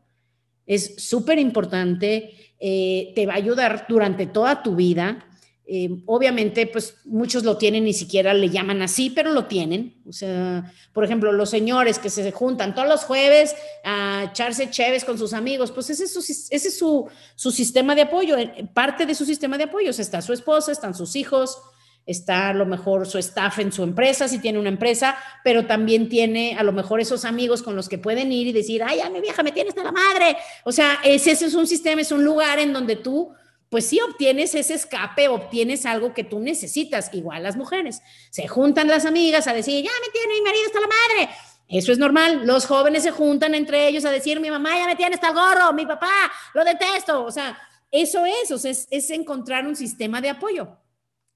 [0.65, 5.25] Es súper importante, eh, te va a ayudar durante toda tu vida
[5.67, 9.95] eh, obviamente, pues muchos lo tienen, ni siquiera le llaman así, pero lo tienen.
[10.07, 15.03] O sea, por ejemplo, los señores que se juntan todos los jueves a echarse chéves
[15.03, 18.35] con sus amigos, pues ese es, su, ese es su, su, sistema de apoyo.
[18.75, 21.59] Parte de su sistema de apoyo está su esposa, están sus hijos,
[22.05, 26.07] está a lo mejor su staff en su empresa, si tiene una empresa, pero también
[26.07, 29.09] tiene a lo mejor esos amigos con los que pueden ir y decir, ay, ya
[29.09, 30.37] mi vieja me tiene hasta la madre.
[30.63, 33.33] O sea, ese, ese es un sistema, es un lugar en donde tú
[33.69, 38.01] pues sí obtienes ese escape, obtienes algo que tú necesitas, igual las mujeres.
[38.29, 41.35] Se juntan las amigas a decir, ya me tiene mi marido hasta la madre.
[41.67, 42.45] Eso es normal.
[42.45, 45.33] Los jóvenes se juntan entre ellos a decir, mi mamá ya me tiene hasta el
[45.33, 47.25] gorro, mi papá, lo detesto.
[47.25, 47.57] O sea,
[47.91, 50.77] eso es, o sea, es, es encontrar un sistema de apoyo.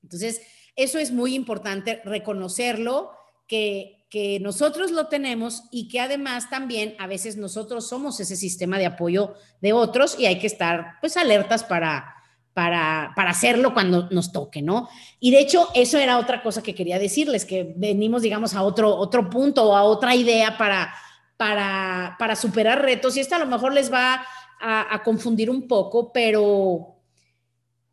[0.03, 0.41] Entonces,
[0.83, 3.11] eso es muy importante reconocerlo,
[3.47, 8.77] que, que nosotros lo tenemos y que además también a veces nosotros somos ese sistema
[8.77, 12.15] de apoyo de otros y hay que estar pues alertas para,
[12.53, 14.89] para, hacerlo cuando nos toque, ¿no?
[15.19, 18.95] Y de hecho, eso era otra cosa que quería decirles, que venimos, digamos, a otro,
[18.95, 20.93] otro punto o a otra idea para,
[21.37, 23.15] para, para superar retos.
[23.15, 24.25] Y esta a lo mejor les va
[24.59, 26.98] a, a confundir un poco, pero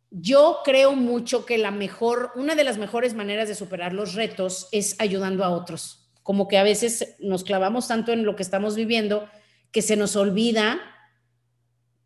[0.09, 4.69] yo creo mucho que la mejor, una de las mejores maneras de superar los retos
[4.71, 6.09] es ayudando a otros.
[6.23, 9.29] Como que a veces nos clavamos tanto en lo que estamos viviendo
[9.71, 10.79] que se nos olvida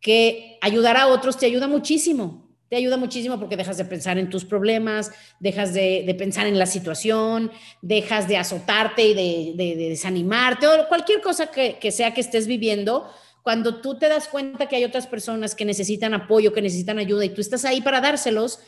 [0.00, 4.30] que ayudar a otros te ayuda muchísimo te ayuda muchísimo porque dejas de pensar en
[4.30, 5.10] tus problemas,
[5.40, 11.50] dejas de, pensar en la situación, dejas de azotarte y de, desanimarte o cualquier cosa
[11.50, 13.10] que, sea que estés viviendo.
[13.42, 17.24] Cuando tú te das cuenta que hay otras personas que necesitan apoyo, que necesitan ayuda
[17.24, 18.60] y tú estás ahí para dárselos,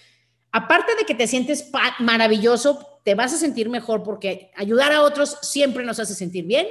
[0.50, 5.38] aparte de que te sientes maravilloso, te vas a sentir mejor porque ayudar a otros
[5.42, 6.66] siempre nos hace sentir bien.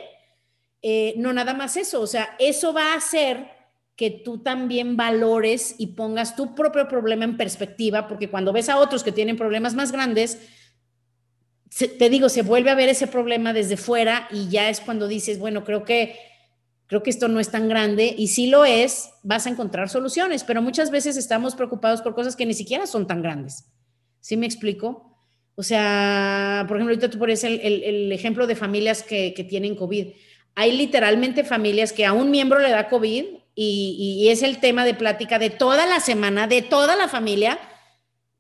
[0.82, 3.48] Eh, no nada más eso, o sea, eso va a hacer
[3.96, 8.78] que tú también valores y pongas tu propio problema en perspectiva, porque cuando ves a
[8.78, 10.40] otros que tienen problemas más grandes,
[11.98, 15.40] te digo, se vuelve a ver ese problema desde fuera y ya es cuando dices,
[15.40, 16.18] bueno, creo que
[16.94, 20.44] creo que esto no es tan grande y si lo es, vas a encontrar soluciones,
[20.44, 23.66] pero muchas veces estamos preocupados por cosas que ni siquiera son tan grandes.
[24.20, 25.18] ¿Sí me explico?
[25.56, 29.76] O sea, por ejemplo, ahorita tú pones el, el, ejemplo de familias que, que tienen
[29.76, 30.10] COVID.
[30.54, 33.26] Hay literalmente familias que a un miembro le da COVID
[33.56, 37.58] y, es el tema de plática de toda la semana, de toda la familia.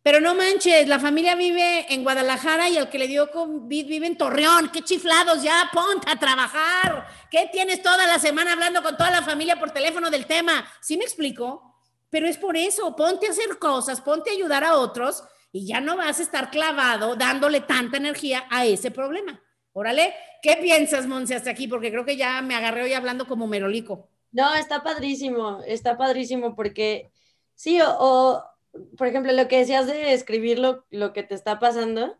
[0.03, 4.05] Pero no manches, la familia vive en Guadalajara y el que le dio COVID vive
[4.05, 4.69] en Torreón.
[4.69, 5.41] ¡Qué chiflados!
[5.41, 7.07] Ya, ponte a trabajar.
[7.31, 10.67] ¿Qué tienes toda la semana hablando con toda la familia por teléfono del tema?
[10.81, 11.79] ¿Sí me explico?
[12.09, 15.79] Pero es por eso, ponte a hacer cosas, ponte a ayudar a otros y ya
[15.79, 19.41] no vas a estar clavado dándole tanta energía a ese problema.
[19.71, 21.67] Órale, ¿qué piensas, Monse, hasta aquí?
[21.67, 24.09] Porque creo que ya me agarré hoy hablando como merolico.
[24.31, 27.11] No, está padrísimo, está padrísimo porque
[27.55, 28.43] sí, o,
[28.97, 32.15] por ejemplo, lo que decías de escribir lo, lo, que te está pasando,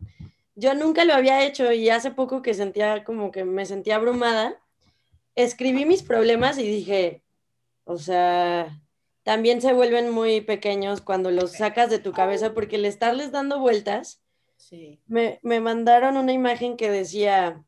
[0.54, 4.60] yo nunca lo había hecho y hace poco que sentía como que me sentía abrumada,
[5.34, 7.22] escribí mis problemas y dije,
[7.84, 8.80] o sea,
[9.24, 13.58] también se vuelven muy pequeños cuando los sacas de tu cabeza porque el estarles dando
[13.58, 14.22] vueltas,
[14.56, 15.00] sí.
[15.06, 17.64] me, me mandaron una imagen que decía,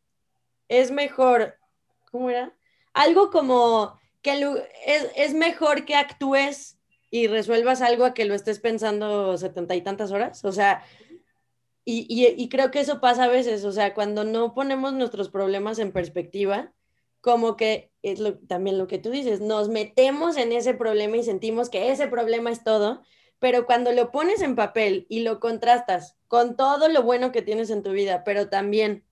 [0.68, 1.57] es mejor,
[2.11, 2.53] ¿cómo era?
[2.92, 4.59] Algo como que
[5.14, 6.76] es, mejor que actúes
[7.16, 10.44] y resuelvas algo a que lo estés pensando setenta y tantas horas.
[10.44, 10.85] O sea,
[11.88, 15.92] y, creo que eso pasa a veces, o sea, cuando no ponemos nuestros problemas en
[15.92, 16.72] perspectiva,
[17.20, 21.70] como que es también lo que tú dices, nos metemos en ese problema y sentimos
[21.70, 23.02] que ese problema es todo,
[23.38, 27.70] pero cuando lo pones en papel y lo contrastas con todo lo bueno que tienes
[27.70, 29.05] en tu vida, pero también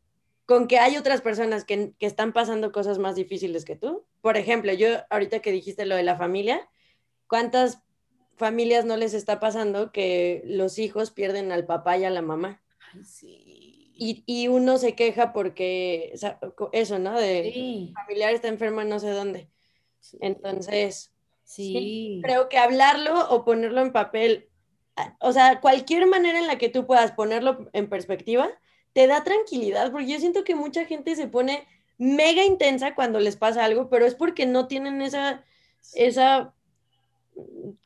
[0.45, 4.05] con que hay otras personas que, están pasando cosas más difíciles que tú.
[4.21, 6.69] Por ejemplo, yo ahorita que dijiste lo de la familia,
[7.29, 7.84] ¿cuántas
[8.37, 12.63] familias no les está pasando que los hijos pierden al papá y a la mamá?
[12.93, 13.93] Ay, sí.
[13.97, 16.15] Y, y uno se queja porque
[16.73, 17.19] eso, ¿no?
[17.19, 19.49] De familiar está enfermo en no sé dónde.
[20.21, 21.13] Entonces,
[21.45, 22.21] sí.
[22.23, 24.49] creo que hablarlo o ponerlo en papel,
[25.21, 28.51] o sea, cualquier manera en la que tú puedas ponerlo en perspectiva,
[28.93, 31.67] te da tranquilidad, porque yo siento que mucha gente se pone
[31.99, 35.45] mega intensa cuando les pasa algo, pero es porque no tienen esa,
[35.95, 36.54] esa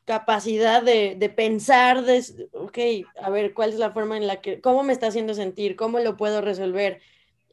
[0.05, 2.77] capacidad de, de, pensar, de, ok,
[3.21, 5.99] a ver, ¿cuál es la forma en la que, cómo me está haciendo sentir, cómo
[5.99, 6.99] lo puedo resolver,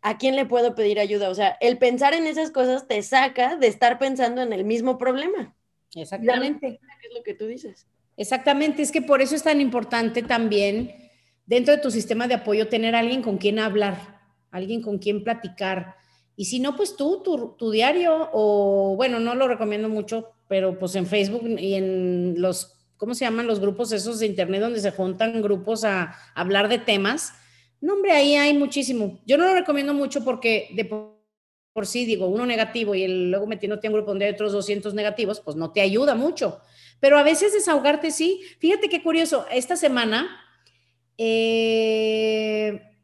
[0.02, 1.28] a quién le puedo pedir ayuda?
[1.28, 4.98] O sea, el pensar en esas cosas te saca de estar pensando en el mismo
[4.98, 5.54] problema.
[5.94, 6.80] Exactamente.
[7.00, 7.87] ¿Qué es lo que tú dices?
[8.16, 10.94] Exactamente, es que por eso es tan importante también
[11.44, 15.96] dentro de tu sistema de apoyo tener alguien con quien hablar, alguien con quien platicar.
[16.35, 20.78] Y si no, pues tú, tu, tu diario, o bueno, no lo recomiendo mucho, pero
[20.78, 24.80] pues en Facebook y en los, ¿cómo se llaman los grupos esos de Internet donde
[24.80, 27.32] se juntan grupos a, hablar de temas?
[27.80, 29.20] No, hombre, ahí hay muchísimo.
[29.26, 33.46] Yo no lo recomiendo mucho porque de por, sí, digo, uno negativo y el, luego
[33.46, 36.61] metiéndote en un grupo donde hay otros 200 negativos, pues no te ayuda mucho.
[37.00, 38.40] Pero a veces desahogarte sí.
[38.59, 40.40] Fíjate qué curioso, esta semana,
[41.18, 42.95] eh,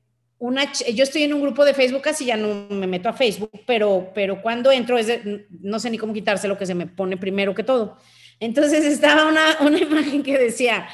[0.43, 3.53] una, yo estoy en un grupo de Facebook, casi ya no me meto a Facebook,
[3.65, 5.21] pero, pero cuando entro, es
[5.61, 7.97] no sé ni cómo quitarse lo que se me pone primero que todo.
[8.41, 10.89] Entonces estaba una, una imagen que decía,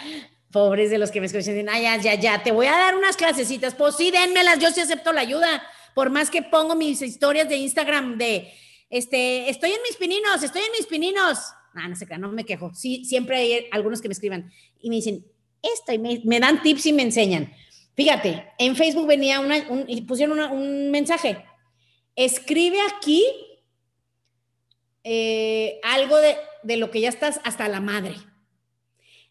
[0.53, 3.17] pobres de los que me escuchan, dicen, ya, ya, ya, te voy a dar unas
[3.17, 5.63] clasecitas, pues sí, dénmelas, yo sí acepto la ayuda,
[5.95, 8.53] por más que pongo mis historias de Instagram de,
[8.91, 11.39] este, estoy en mis pininos, estoy en mis pininos.
[11.73, 12.75] Ah, no sé qué, no me quejo.
[12.75, 15.25] Sí, siempre hay algunos que me escriban y me dicen,
[15.63, 17.51] esto, y me dan tips y me enseñan.
[17.99, 19.59] Fíjate, en Facebook venía una,
[19.89, 21.45] y pusieron un mensaje.
[22.15, 23.25] Escribe aquí
[25.03, 28.15] eh, algo de, lo que ya estás hasta la madre.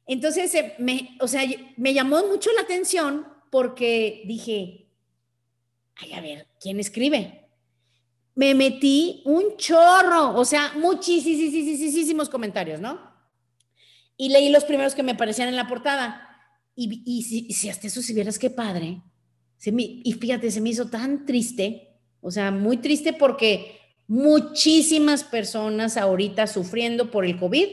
[0.06, 1.44] Entonces, eh, me, o sea,
[1.78, 4.90] me llamó mucho la atención porque dije,
[5.96, 7.48] ay, a ver, ¿quién escribe?
[8.36, 13.16] Me metí un chorro, o sea, muchísimos comentarios, ¿no?
[14.18, 16.27] Y leí los primeros que me aparecían en la portada.
[16.80, 19.02] Y, si, hasta eso, si vieras qué padre,
[19.58, 21.90] se y fíjate, se me hizo tan triste,
[22.22, 27.68] o sea, muy triste porque muchísimas personas ahorita sufriendo por el COVID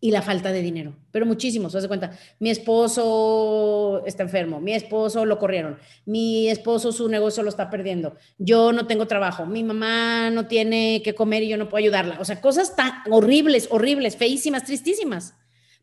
[0.00, 5.26] y la falta de dinero, pero muchísimos, se cuenta, mi esposo está enfermo, mi esposo
[5.26, 10.30] lo corrieron, mi esposo su negocio lo está perdiendo, yo no tengo trabajo, mi mamá
[10.30, 14.16] no tiene que comer y yo no puedo ayudarla, o sea, cosas tan horribles, horribles,
[14.16, 15.34] feísimas, tristísimas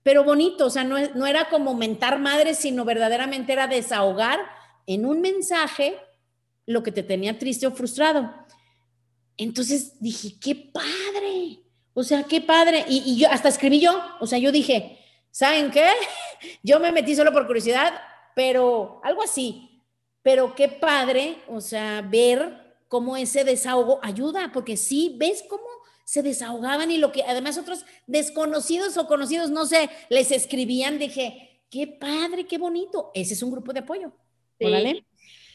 [0.03, 4.39] pero bonito, o sea, no, no era como mentar madre, sino verdaderamente era desahogar
[4.85, 5.97] en un mensaje
[6.65, 8.33] lo que te tenía triste o frustrado.
[9.37, 11.59] Entonces dije, qué padre,
[11.93, 12.85] o sea, qué padre.
[12.87, 14.99] Y, y, yo hasta escribí yo, o sea, yo dije,
[15.31, 15.87] ¿saben qué?
[16.61, 17.93] Yo me metí solo por curiosidad,
[18.35, 19.81] pero algo así.
[20.21, 25.63] Pero qué padre, o sea, ver cómo ese desahogo ayuda, porque sí, ves cómo
[26.03, 31.61] se desahogaban y lo que además otros desconocidos o conocidos, no sé, les escribían, dije,
[31.69, 33.11] qué padre, qué bonito.
[33.13, 34.13] Ese es un grupo de apoyo.
[34.59, 35.05] Sí.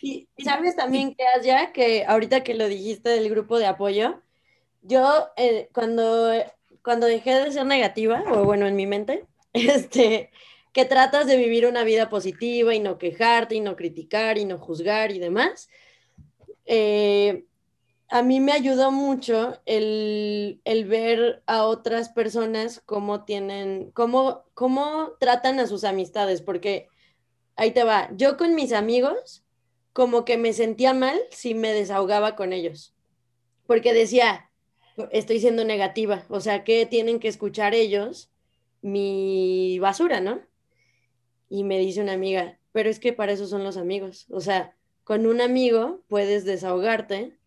[0.00, 4.22] Y, sabes también que ya que ahorita que lo dijiste del grupo de apoyo,
[4.82, 6.32] yo eh, cuando,
[6.82, 10.30] cuando dejé de ser negativa, o bueno, en mi mente, este,
[10.72, 14.58] que tratas de vivir una vida positiva y no quejarte y no criticar y no
[14.58, 15.68] juzgar y demás,
[16.66, 17.44] eh,
[18.08, 25.60] a mí me ayudó mucho el, ver a otras personas cómo tienen, cómo, cómo tratan
[25.60, 26.88] a sus amistades, porque
[27.56, 29.44] ahí te va, yo con mis amigos
[29.92, 32.94] como que me sentía mal si me desahogaba con ellos,
[33.66, 34.50] porque decía,
[35.10, 38.30] estoy siendo negativa, o sea, que tienen que escuchar ellos
[38.80, 40.40] mi basura, ¿no?
[41.50, 44.74] Y me dice una amiga, pero es que para eso son los amigos, o sea,
[45.04, 47.37] con un amigo puedes desahogarte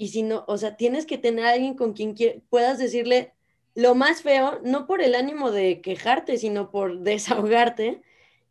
[0.00, 2.14] y si no, o sea, tienes que tener a alguien con quien
[2.48, 3.34] puedas decirle
[3.74, 8.00] lo más feo, no por el ánimo de quejarte, sino por desahogarte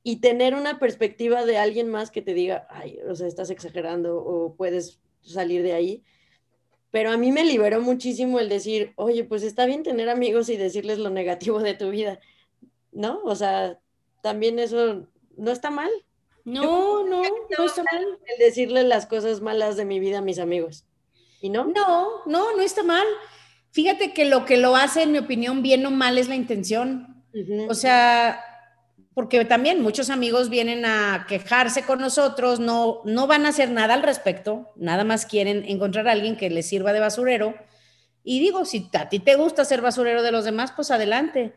[0.03, 4.23] y tener una perspectiva de alguien más que te diga, ay, o sea, estás exagerando
[4.23, 6.03] o puedes salir de ahí.
[6.91, 10.55] Pero a mí me liberó muchísimo el decir, oye, pues está bien tener amigos y
[10.55, 12.19] decirles lo negativo de tu vida,
[12.91, 13.21] ¿no?
[13.23, 13.79] O sea,
[14.21, 15.89] también eso no está mal.
[16.45, 18.19] No, no, no está mal.
[18.27, 20.85] El decirle las cosas malas de mi vida a mis amigos.
[21.41, 21.65] ¿Y no?
[21.65, 23.05] No, no, no está mal.
[23.71, 27.23] Fíjate que lo que lo hace, en mi opinión, bien o mal es la intención.
[27.69, 28.41] O sea,
[29.13, 33.93] porque también muchos amigos vienen a quejarse con nosotros, no, no van a hacer nada
[33.93, 37.53] al respecto, nada más quieren encontrar a alguien que les sirva de basurero.
[38.23, 41.53] Y digo, si a ti te gusta ser basurero de los demás, pues adelante.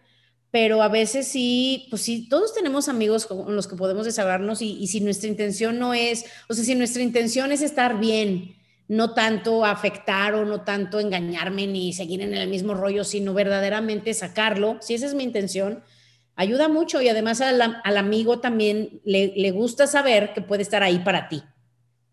[0.52, 4.76] pero a veces sí, pues sí, todos tenemos amigos con los que podemos desahogarnos y,
[4.78, 8.54] y si nuestra intención no es, o sea, si nuestra intención es estar bien,
[8.88, 14.12] no tanto afectar o no tanto engañarme ni seguir en el mismo rollo, sino verdaderamente
[14.14, 15.82] sacarlo, si esa es mi intención,
[16.34, 20.98] ayuda mucho y además al, amigo también le, le, gusta saber que puede estar ahí
[20.98, 21.42] para ti,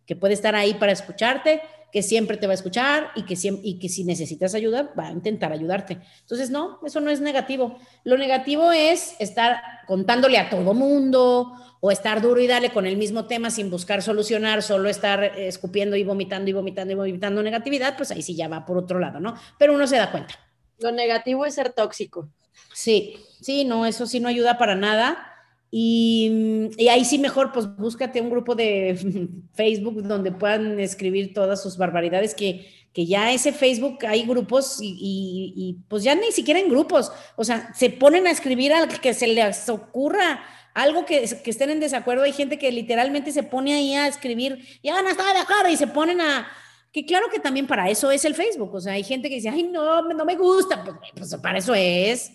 [0.05, 1.61] que puede estar ahí para escucharte,
[1.91, 5.11] que siempre te va a escuchar y que, y que si necesitas ayuda va a
[5.11, 5.99] intentar ayudarte.
[6.21, 7.77] Entonces, no, eso no es negativo.
[8.03, 12.97] Lo negativo es estar contándole a todo mundo o estar duro y dale con el
[12.97, 17.95] mismo tema sin buscar solucionar, solo estar escupiendo y vomitando y vomitando y vomitando negatividad,
[17.95, 19.35] pues ahí sí ya va por otro lado, ¿no?
[19.57, 20.35] Pero uno se da cuenta.
[20.79, 22.29] Lo negativo es ser tóxico.
[22.73, 25.28] Sí, sí, no, eso sí no ayuda para nada.
[25.71, 28.97] Y, ahí sí mejor, pues búscate un grupo de
[29.53, 35.77] Facebook donde puedan escribir todas sus barbaridades, que, que ya ese Facebook hay grupos y,
[35.87, 39.27] pues ya ni siquiera en grupos, o sea, se ponen a escribir al que se
[39.27, 40.43] les ocurra
[40.73, 42.23] algo que, que estén en desacuerdo.
[42.23, 45.77] Hay gente que literalmente se pone ahí a escribir, ya no estaba de acuerdo y
[45.77, 46.47] se ponen a,
[46.91, 49.49] que claro que también para eso es el Facebook, o sea, hay gente que dice,
[49.49, 52.31] ay, no, no me gusta, pues, pues para eso es,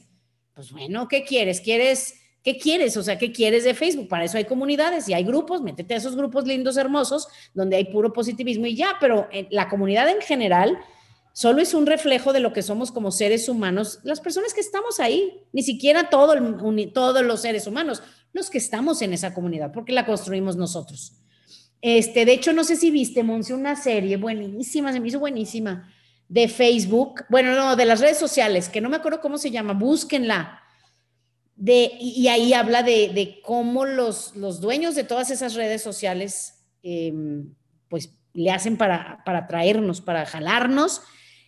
[0.55, 1.61] pues bueno, ¿qué quieres?
[1.61, 2.15] ¿Quieres
[2.45, 2.95] ¿Qué quieres?
[2.99, 4.07] O sea, ¿qué quieres de Facebook?
[4.07, 7.87] Para eso hay comunidades y hay grupos, métete a esos grupos lindos, hermosos, donde hay
[7.87, 10.79] puro positivismo y ya, pero la comunidad en general
[11.33, 15.01] solo es un reflejo de lo que somos como seres humanos, las personas que estamos
[15.01, 16.35] ahí, ni siquiera todo
[16.93, 18.03] todos los seres humanos,
[18.35, 21.15] los que estamos en esa comunidad, porque la construimos nosotros.
[21.81, 25.91] Este, de hecho, no sé si viste, Monse, una serie buenísima, se me hizo buenísima,
[26.29, 29.73] de Facebook, bueno, no, de las redes sociales, que no me acuerdo cómo se llama,
[29.73, 30.61] búsquenla
[31.57, 37.55] de, y, ahí habla de, cómo los, los, dueños de todas esas redes sociales, em,
[37.89, 41.03] pues le hacen para, para traernos, para jalarnos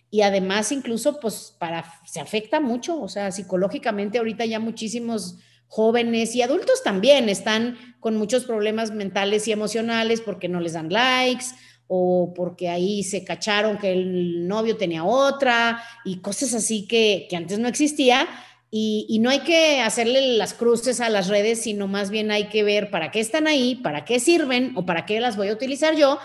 [0.09, 5.37] y además incluso pues para, se afecta mucho, o sea, psicológicamente ahorita ya muchísimos
[5.67, 10.89] jóvenes y adultos también están con muchos problemas mentales y emocionales porque no les dan
[10.89, 11.47] likes
[11.87, 17.35] o porque ahí se cacharon que el novio tenía otra y cosas así que, que
[17.35, 18.27] antes no existía
[18.69, 22.63] y, no hay que hacerle las cruces a las redes, sino más bien hay que
[22.63, 25.95] ver para qué están ahí, para qué sirven o para qué las voy a utilizar
[25.95, 26.19] yo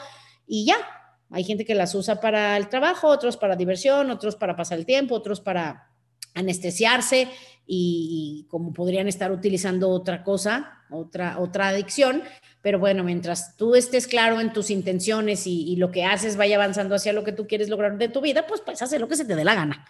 [0.46, 0.76] y ya.
[1.30, 4.86] Hay gente que las usa para el trabajo, otros para diversión, otros para pasar el
[4.86, 5.88] tiempo, otros para
[6.34, 7.28] anestesiarse
[7.66, 12.22] y, como podrían estar utilizando otra cosa, otra, otra adicción.
[12.60, 16.94] Pero bueno, mientras tú estés claro en tus intenciones y, lo que haces vaya avanzando
[16.94, 19.24] hacia lo que tú quieres lograr de tu vida, pues pues hacer lo que se
[19.24, 19.86] te dé la gana.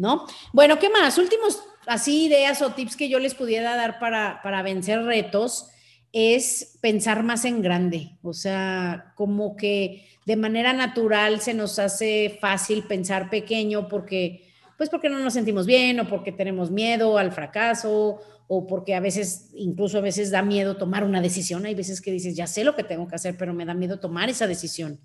[0.00, 0.26] ¿No?
[0.52, 1.18] Bueno, ¿qué más?
[1.18, 5.68] Últimos así ideas o tips que yo les pudiera dar para, para vencer retos
[6.12, 12.38] es pensar más en grande, o sea, como que de manera natural se nos hace
[12.40, 17.30] fácil pensar pequeño porque, pues porque no nos sentimos bien o porque tenemos miedo al
[17.30, 21.66] fracaso o porque a veces, incluso a veces da miedo tomar una decisión.
[21.66, 24.00] Hay veces que dices, ya sé lo que tengo que hacer, pero me da miedo
[24.00, 24.98] tomar esa decisión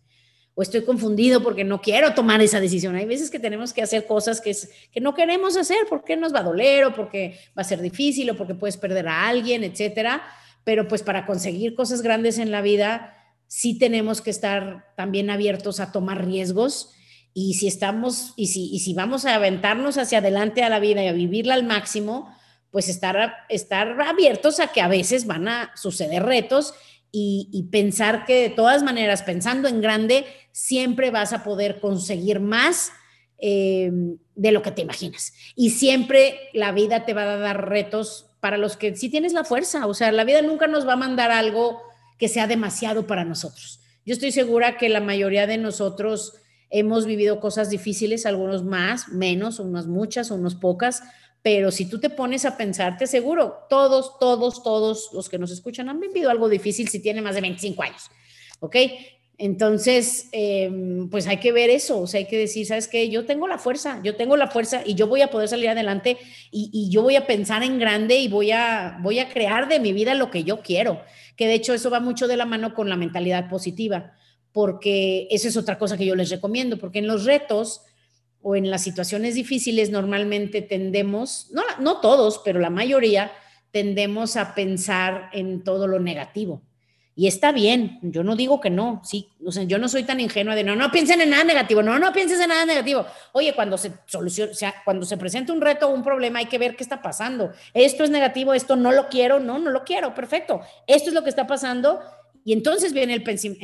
[0.55, 2.95] o estoy confundido porque no quiero tomar esa decisión.
[2.95, 4.55] Hay veces que tenemos que hacer cosas que,
[4.91, 8.29] que no queremos hacer porque nos va a doler o porque va a ser difícil
[8.29, 10.23] o porque puedes perder a alguien, etcétera.
[10.63, 13.13] Pero pues para conseguir cosas grandes en la vida,
[13.47, 16.91] sí tenemos que estar también abiertos a tomar riesgos.
[17.33, 21.03] Y si estamos, y si, y si vamos a aventarnos hacia adelante a la vida
[21.03, 22.33] y a vivirla al máximo,
[22.71, 26.73] pues estar, estar abiertos a que a veces van a suceder retos
[27.17, 32.91] y, pensar que de todas maneras, pensando en grande, siempre vas a poder conseguir más
[33.37, 33.89] eh,
[34.35, 35.33] de lo que te imaginas.
[35.55, 39.45] Y siempre la vida te va a dar retos para los que sí tienes la
[39.45, 39.87] fuerza.
[39.87, 41.81] O sea, la vida nunca nos va a mandar algo
[42.19, 43.79] que sea demasiado para nosotros.
[44.05, 46.33] Yo estoy segura que la mayoría de nosotros
[46.69, 51.01] hemos vivido cosas difíciles, algunos más, menos, unas muchas, unos pocas,
[51.45, 55.51] pero si tú te pones a pensar, te seguro, todos, todos, todos los que nos
[55.51, 58.09] escuchan han vivido algo difícil si tienen más de 25 años,
[58.61, 58.75] ¿ok?
[59.37, 63.11] Entonces, em, pues hay que ver eso, o sea, hay que decir, ¿sabes qué?
[63.11, 66.17] Yo tengo la fuerza, yo tengo la fuerza y yo voy a poder salir adelante
[66.49, 69.79] y, y, yo voy a pensar en grande y voy a, voy a crear de
[69.79, 71.03] mi vida lo que yo quiero,
[71.35, 74.15] que de hecho eso va mucho de la mano con la mentalidad positiva,
[74.51, 77.83] porque esa es otra cosa que yo les recomiendo, porque en los retos,
[78.47, 83.31] o en las situaciones difíciles normalmente tendemos, no, no todos, pero la mayoría,
[83.71, 86.61] tendemos a pensar en todo lo negativo.
[87.15, 90.19] Y está bien, yo no digo que no, sí, o sea, yo no soy tan
[90.19, 93.07] ingenua de no, no piensen en nada negativo, no, no pienses en nada negativo.
[93.31, 96.45] Oye, cuando se soluciona, o sea, cuando se presenta un reto o un problema, hay
[96.45, 97.51] que ver qué está pasando.
[97.73, 100.61] Esto es negativo, esto no lo quiero, no, no lo quiero, perfecto.
[100.85, 101.99] Esto es lo que está pasando
[102.47, 103.23] y entonces viene el,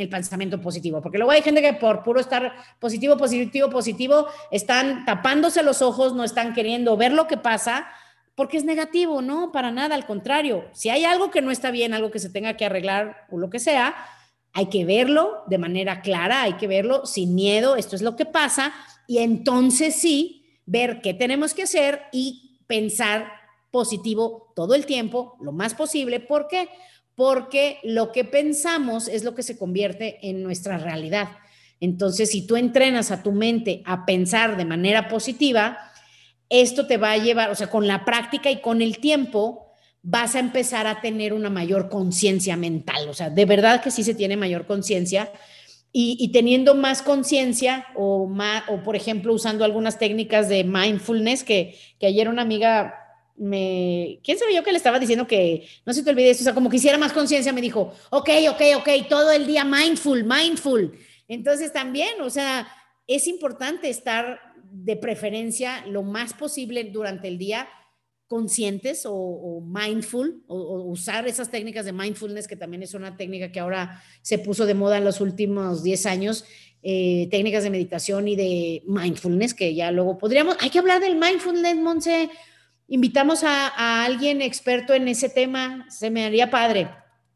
[0.09, 5.61] pensamiento positivo, porque luego hay gente que por puro estar positivo, positivo, positivo, están tapándose
[5.61, 7.87] los ojos, no están queriendo ver lo que pasa,
[8.33, 10.65] porque es negativo, no, para nada, al contrario.
[10.73, 13.51] Si hay algo que no está bien, algo que se tenga que arreglar o lo
[13.51, 13.93] que sea,
[14.51, 18.25] hay que verlo de manera clara, hay que verlo sin miedo, esto es lo que
[18.25, 18.73] pasa,
[19.05, 23.31] y entonces sí, ver qué tenemos que hacer y pensar
[23.69, 26.19] positivo todo el tiempo, lo más posible.
[26.19, 26.67] ¿Por qué?
[27.15, 31.29] Porque lo que pensamos es lo que se convierte en nuestra realidad.
[31.79, 35.77] Entonces, si tú entrenas a tu mente a pensar de manera positiva,
[36.47, 39.71] esto te va a llevar, o sea, con la práctica y con el tiempo,
[40.03, 43.09] vas a empezar a tener una mayor conciencia mental.
[43.09, 45.31] O sea, de verdad que sí se tiene mayor conciencia.
[45.93, 48.31] Y, teniendo más conciencia o,
[48.69, 53.00] o, por ejemplo, usando algunas técnicas de mindfulness, que, que ayer una amiga
[53.41, 56.43] me, ¿quién sabe yo que le estaba diciendo que, no se te olvide eso, o
[56.43, 60.23] sea, como que hiciera más conciencia, me dijo, ok, ok, ok, todo el día mindful,
[60.23, 60.93] mindful.
[61.27, 62.67] Entonces también, o sea,
[63.07, 64.39] es importante estar
[64.71, 67.67] de preferencia lo más posible durante el día
[68.27, 73.59] conscientes o, mindful, o, usar esas técnicas de mindfulness, que también es una técnica que
[73.59, 76.45] ahora se puso de moda en los últimos 10 años,
[76.83, 81.15] eh, técnicas de meditación y de mindfulness, que ya luego podríamos, hay que hablar del
[81.15, 82.29] mindfulness, Monse,
[82.91, 86.89] invitamos a, alguien experto en ese tema, se me haría padre.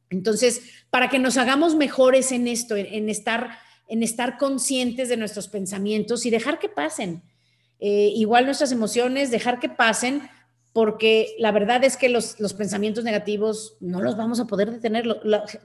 [0.10, 5.48] Entonces, para que nos hagamos mejores en esto, en, estar, en estar conscientes de nuestros
[5.48, 7.24] pensamientos y dejar que pasen.
[7.80, 10.24] Eh, igual nuestras emociones, dejar que pasen,
[10.74, 15.06] porque la verdad es que los, pensamientos negativos no los vamos a poder detener.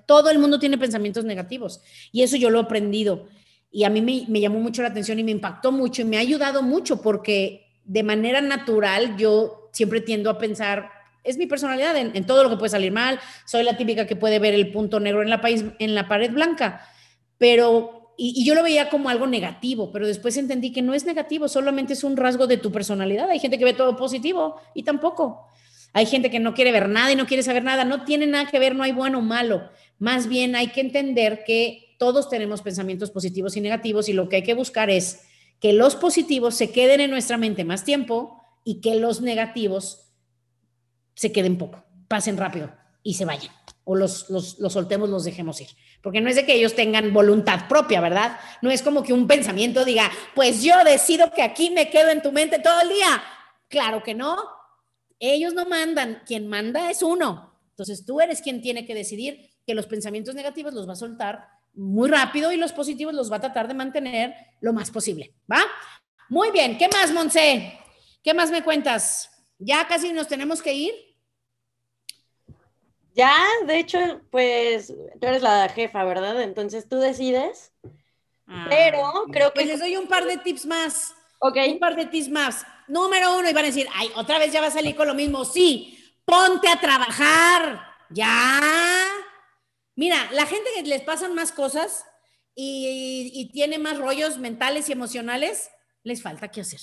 [0.06, 1.80] todo el mundo tiene pensamientos negativos
[2.12, 3.26] y eso yo lo he aprendido.
[3.72, 6.16] Y a mí me, me, llamó mucho la atención y me impactó mucho y me
[6.16, 10.90] ha ayudado mucho porque de manera natural yo siempre tiendo a pensar,
[11.22, 14.38] es mi personalidad en, todo lo que puede salir mal, soy la típica que puede
[14.38, 16.86] ver el punto negro en la, país, en la pared blanca,
[17.38, 21.48] pero, y, yo lo veía como algo negativo, pero después entendí que no es negativo,
[21.48, 23.30] solamente es un rasgo de tu personalidad.
[23.30, 25.46] Hay gente que ve todo positivo y tampoco.
[25.92, 28.48] Hay gente que no quiere ver nada y no quiere saber nada, no tiene nada
[28.50, 29.70] que ver, no hay bueno o malo.
[29.98, 34.36] Más bien hay que entender que todos tenemos pensamientos positivos y negativos y lo que
[34.36, 35.22] hay que buscar es
[35.60, 40.12] que los positivos se queden en nuestra mente más tiempo y que los negativos
[41.14, 43.52] se queden poco, pasen rápido y se vayan.
[43.84, 45.68] O los, los, soltemos, los dejemos ir.
[46.02, 48.38] Porque no es de que ellos tengan voluntad propia, ¿verdad?
[48.62, 52.22] No es como que un pensamiento diga, pues yo decido que aquí me quedo en
[52.22, 53.22] tu mente todo el día.
[53.68, 54.36] Claro que no.
[55.18, 56.22] Ellos no mandan.
[56.24, 57.58] Quien manda es uno.
[57.70, 61.48] Entonces tú eres quien tiene que decidir que los pensamientos negativos los va a soltar
[61.74, 65.34] muy rápido y los positivos los va a tratar de mantener lo más posible.
[65.50, 65.62] ¿Va?
[66.28, 66.78] Muy bien.
[66.78, 67.78] ¿Qué más, Monse?
[68.22, 69.30] ¿Qué más me cuentas?
[69.58, 70.94] ¿Ya casi nos tenemos que ir?
[73.14, 73.34] Ya,
[73.66, 73.98] de hecho,
[74.30, 76.40] pues tú eres la jefa, ¿verdad?
[76.42, 77.72] Entonces tú decides.
[78.46, 79.60] Ah, pero creo que...
[79.60, 81.14] Pues les doy un par de tips más.
[81.38, 81.56] Ok.
[81.68, 82.66] Un par de tips más.
[82.88, 85.14] Número uno, y van a decir, ay, otra vez ya va a salir con lo
[85.14, 85.44] mismo.
[85.44, 87.82] Sí, ponte a trabajar.
[88.10, 89.06] Ya.
[89.96, 92.04] Mira, la gente que les pasan más cosas
[92.54, 95.70] y, y tiene más rollos mentales y emocionales,
[96.02, 96.80] les falta qué hacer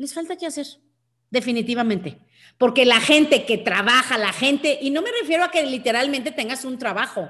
[0.00, 0.66] les falta qué hacer,
[1.28, 2.22] definitivamente.
[2.56, 6.64] Porque la gente que trabaja, la gente, y no me refiero a que literalmente tengas
[6.64, 7.28] un trabajo,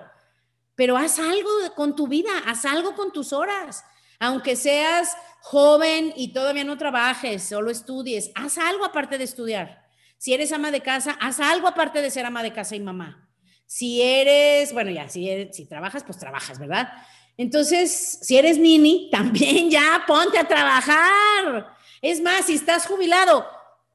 [0.77, 3.85] pero haz algo con tu vida, haz algo con tus horas.
[4.21, 9.85] Aunque seas joven y todavía no trabajes, solo estudies, haz algo aparte de estudiar.
[10.17, 13.29] Si eres ama de casa, haz algo aparte de ser ama de casa y mamá.
[13.67, 16.93] Si eres, bueno, ya, si, si trabajas, pues trabajas, ¿verdad?
[17.37, 21.80] Entonces, si eres nini, también ya ponte a trabajar.
[22.03, 23.47] Es más, si estás jubilado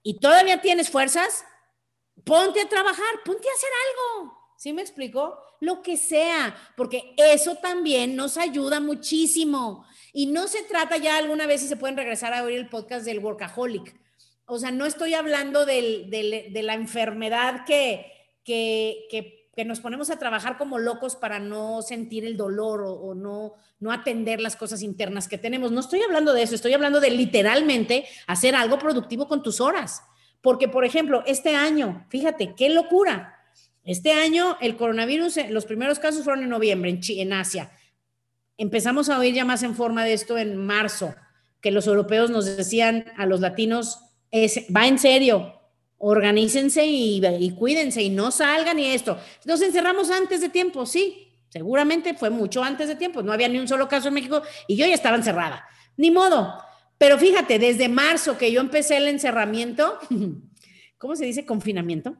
[0.03, 1.45] y todavía tienes fuerzas,
[2.23, 4.33] ponte a trabajar, ponte a hacer algo.
[4.57, 5.37] ¿Sí me explico?
[5.59, 9.85] Lo que sea, porque eso también nos ayuda muchísimo.
[10.13, 13.05] Y no se trata ya alguna vez si se pueden regresar a oír el podcast
[13.05, 13.95] del workaholic.
[14.45, 18.11] O sea, no estoy hablando de la enfermedad que,
[18.43, 23.15] que, que que nos ponemos a trabajar como locos para no sentir el dolor o,
[23.15, 25.71] no, no atender las cosas internas que tenemos.
[25.71, 30.01] No estoy hablando de eso, estoy hablando de literalmente hacer algo productivo con tus horas.
[30.41, 33.33] Porque, por ejemplo, este año, fíjate, qué locura.
[33.85, 37.71] Este año el coronavirus, eh, los primeros casos fueron en noviembre en, en Asia.
[38.57, 41.15] Empezamos a oír ya más en forma de esto en marzo,
[41.61, 43.99] que los europeos nos decían a los latinos,
[44.31, 45.54] es, va en serio,
[45.97, 49.17] organícense y, cuídense y no salgan y esto.
[49.45, 53.59] Nos encerramos antes de tiempo, sí, seguramente fue mucho antes de tiempo, no había ni
[53.59, 55.67] un solo caso en México y yo ya estaba encerrada,
[55.97, 56.61] ni modo.
[56.97, 59.99] Pero fíjate, desde marzo que yo empecé el encerramiento,
[60.97, 61.45] ¿cómo se dice?
[61.45, 62.15] Confinamiento,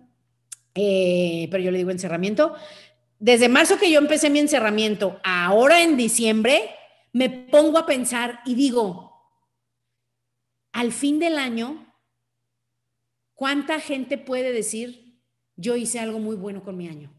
[0.73, 2.55] eh, pero yo le digo encerramiento.
[3.19, 6.69] Desde marzo que yo empecé mi encerramiento, ahora en diciembre,
[7.13, 9.13] me pongo a pensar y digo,
[10.73, 11.84] al fin del año
[13.35, 15.19] ¿cuánta gente puede decir,
[15.55, 17.13] yo hice algo muy bueno con mi año?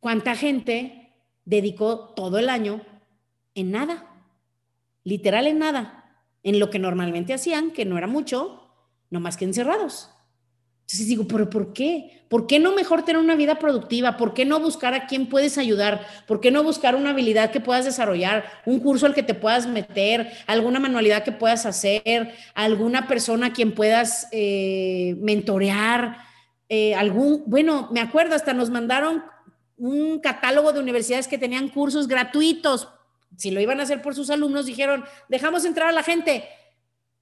[0.00, 1.12] ¿Cuánta gente
[1.44, 2.82] dedicó todo el año
[3.54, 4.06] en nada?
[5.04, 8.72] Literal en nada, en lo que normalmente hacían, que no era mucho,
[9.10, 10.10] no más que encerrados.
[10.88, 12.22] Entonces digo, pero ¿por qué?
[12.30, 14.16] ¿Por qué no mejor tener una vida productiva?
[14.16, 16.06] ¿Por qué no buscar a quién puedes ayudar?
[16.26, 18.46] ¿Por qué no buscar una habilidad que puedas desarrollar?
[18.64, 23.52] Un curso al que te puedas meter, alguna manualidad que puedas hacer, alguna persona a
[23.52, 26.16] quien puedas eh, mentorear,
[26.70, 29.24] eh, algún, bueno, me acuerdo, hasta nos mandaron
[29.76, 32.88] un catálogo de universidades que tenían cursos gratuitos.
[33.36, 36.48] Si lo iban a hacer por sus alumnos, dijeron, dejamos entrar a la gente.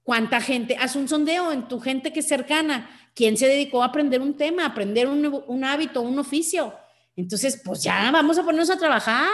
[0.03, 0.77] ¿Cuánta gente?
[0.79, 4.37] Haz un sondeo en tu gente que es cercana ¿Quién se dedicó a aprender un
[4.37, 6.71] tema, a aprender un, hábito, un oficio?
[7.15, 9.27] Entonces, pues ya vamos a ponernos a trabajar.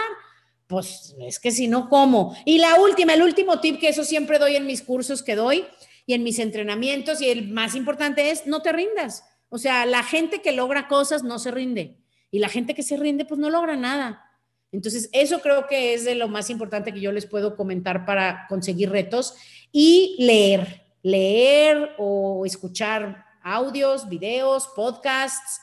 [0.66, 2.34] Pues es que si no, ¿cómo?
[2.46, 5.66] Y la última, el último tip que eso siempre doy en mis cursos que doy
[6.06, 9.22] y en mis entrenamientos y el más importante es no te rindas.
[9.50, 11.98] O sea, la gente que logra cosas no se rinde
[12.30, 14.30] y la gente que se rinde pues no logra nada.
[14.72, 18.46] Entonces, eso creo que es de lo más importante que yo les puedo comentar para
[18.48, 19.34] conseguir retos
[19.70, 25.60] y leer, leer o escuchar audios, videos, podcasts,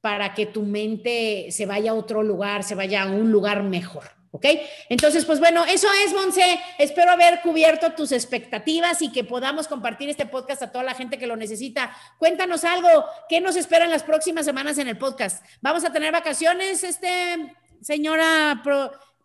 [0.00, 4.04] para que tu mente se vaya a otro lugar, se vaya a un lugar mejor.
[4.34, 4.46] ¿Ok?
[4.88, 6.58] Entonces, pues bueno, eso es, Monse.
[6.78, 11.18] Espero haber cubierto tus expectativas y que podamos compartir este podcast a toda la gente
[11.18, 11.94] que lo necesita.
[12.18, 15.44] Cuéntanos algo, ¿qué nos espera en las próximas semanas en el podcast?
[15.60, 18.62] ¿Vamos a tener vacaciones, este, señora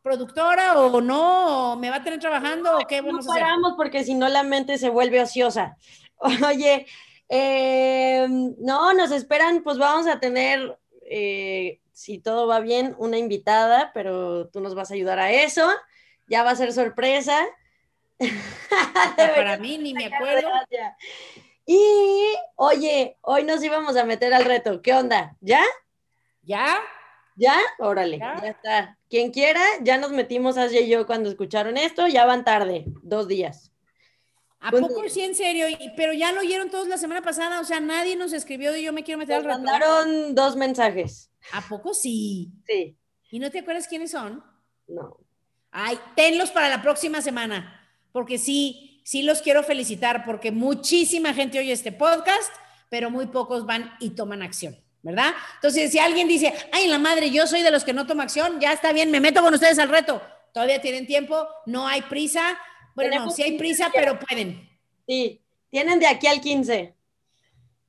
[0.03, 1.77] productora, o no?
[1.77, 4.77] ¿Me va a tener trabajando o qué vamos no paramos porque si no la mente
[4.77, 5.77] se vuelve ociosa.
[6.45, 6.85] Oye,
[7.29, 10.77] eh, no, nos esperan, pues vamos a tener,
[11.09, 15.69] eh, si todo va bien, una invitada, pero tú nos vas a ayudar a eso.
[16.27, 17.45] Ya va a ser sorpresa.
[19.17, 20.49] Para mí ni me acuerdo.
[21.65, 24.81] Y, oye, hoy nos íbamos a meter al reto.
[24.81, 25.35] ¿Qué onda?
[25.41, 25.63] ¿Ya?
[26.43, 26.77] ¿Ya?
[27.35, 27.55] ¿Ya?
[27.77, 28.35] Órale, ¿Ya?
[28.43, 28.97] está.
[29.09, 33.27] Quien quiera, ya nos metimos Asia y yo cuando escucharon esto, ya van tarde, dos
[33.27, 33.71] días.
[34.67, 35.65] ¿A poco sí, en serio?
[35.95, 38.91] pero ya lo oyeron todos la semana pasada, o sea, nadie nos escribió y yo
[38.91, 39.59] me quiero meter al reto.
[39.59, 41.31] mandaron dos mensajes.
[41.53, 42.51] ¿A poco sí?
[42.65, 42.97] Sí.
[43.31, 44.43] ¿Y no te acuerdas quiénes son?
[44.87, 45.17] No.
[45.71, 51.59] Ay, tenlos para la próxima semana, porque sí, sí los quiero felicitar, porque muchísima gente
[51.59, 52.53] oye este podcast,
[52.89, 54.77] pero muy pocos van y toman acción.
[55.03, 55.33] ¿verdad?
[55.55, 58.59] Entonces, si alguien dice, ay, la madre, yo soy de los que no toma acción,
[58.59, 60.21] ya está bien, me meto con ustedes al reto.
[60.53, 62.57] Todavía tienen tiempo, no hay prisa,
[62.97, 64.67] bueno, no, sí hay prisa, pero pueden.
[65.07, 65.39] Sí,
[65.69, 66.95] tienen de aquí al 15.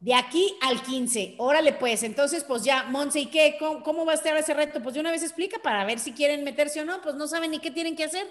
[0.00, 1.36] De aquí al 15.
[1.38, 2.02] Órale, pues.
[2.02, 3.56] Entonces, pues ya, Monse, ¿y qué?
[3.58, 4.82] ¿Cómo, va a estar ese reto?
[4.82, 7.00] Pues de una vez explica para ver si quieren meterse o no.
[7.00, 8.26] Pues no saben ni qué tienen que hacer.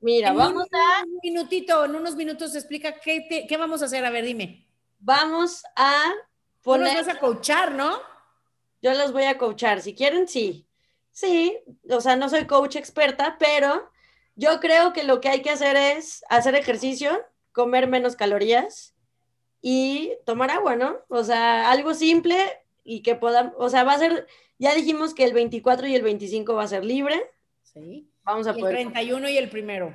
[0.00, 1.04] Mira, vamos a.
[1.04, 4.02] Un minutito, en unos minutos explica qué, qué vamos a hacer.
[4.04, 4.66] A ver, dime.
[5.00, 6.12] Vamos a
[6.62, 6.98] poner.
[6.98, 8.00] Tú vas a coachar, ¿no?
[8.80, 9.82] Yo los voy a coachar.
[9.82, 10.66] Si quieren, sí.
[11.10, 11.58] Sí,
[11.90, 13.92] o sea, no soy coach experta, pero
[14.34, 17.20] yo creo que lo que hay que hacer es hacer ejercicio,
[17.52, 18.94] comer menos calorías
[19.60, 20.98] y tomar agua, ¿no?
[21.08, 22.36] O sea, algo simple
[22.84, 24.26] y que podamos, o sea, va a ser,
[24.58, 27.22] ya dijimos que el 24 y el 25 va a ser libre.
[27.62, 28.08] Sí.
[28.24, 28.76] Vamos a poder.
[28.76, 29.94] El 31 y el primero.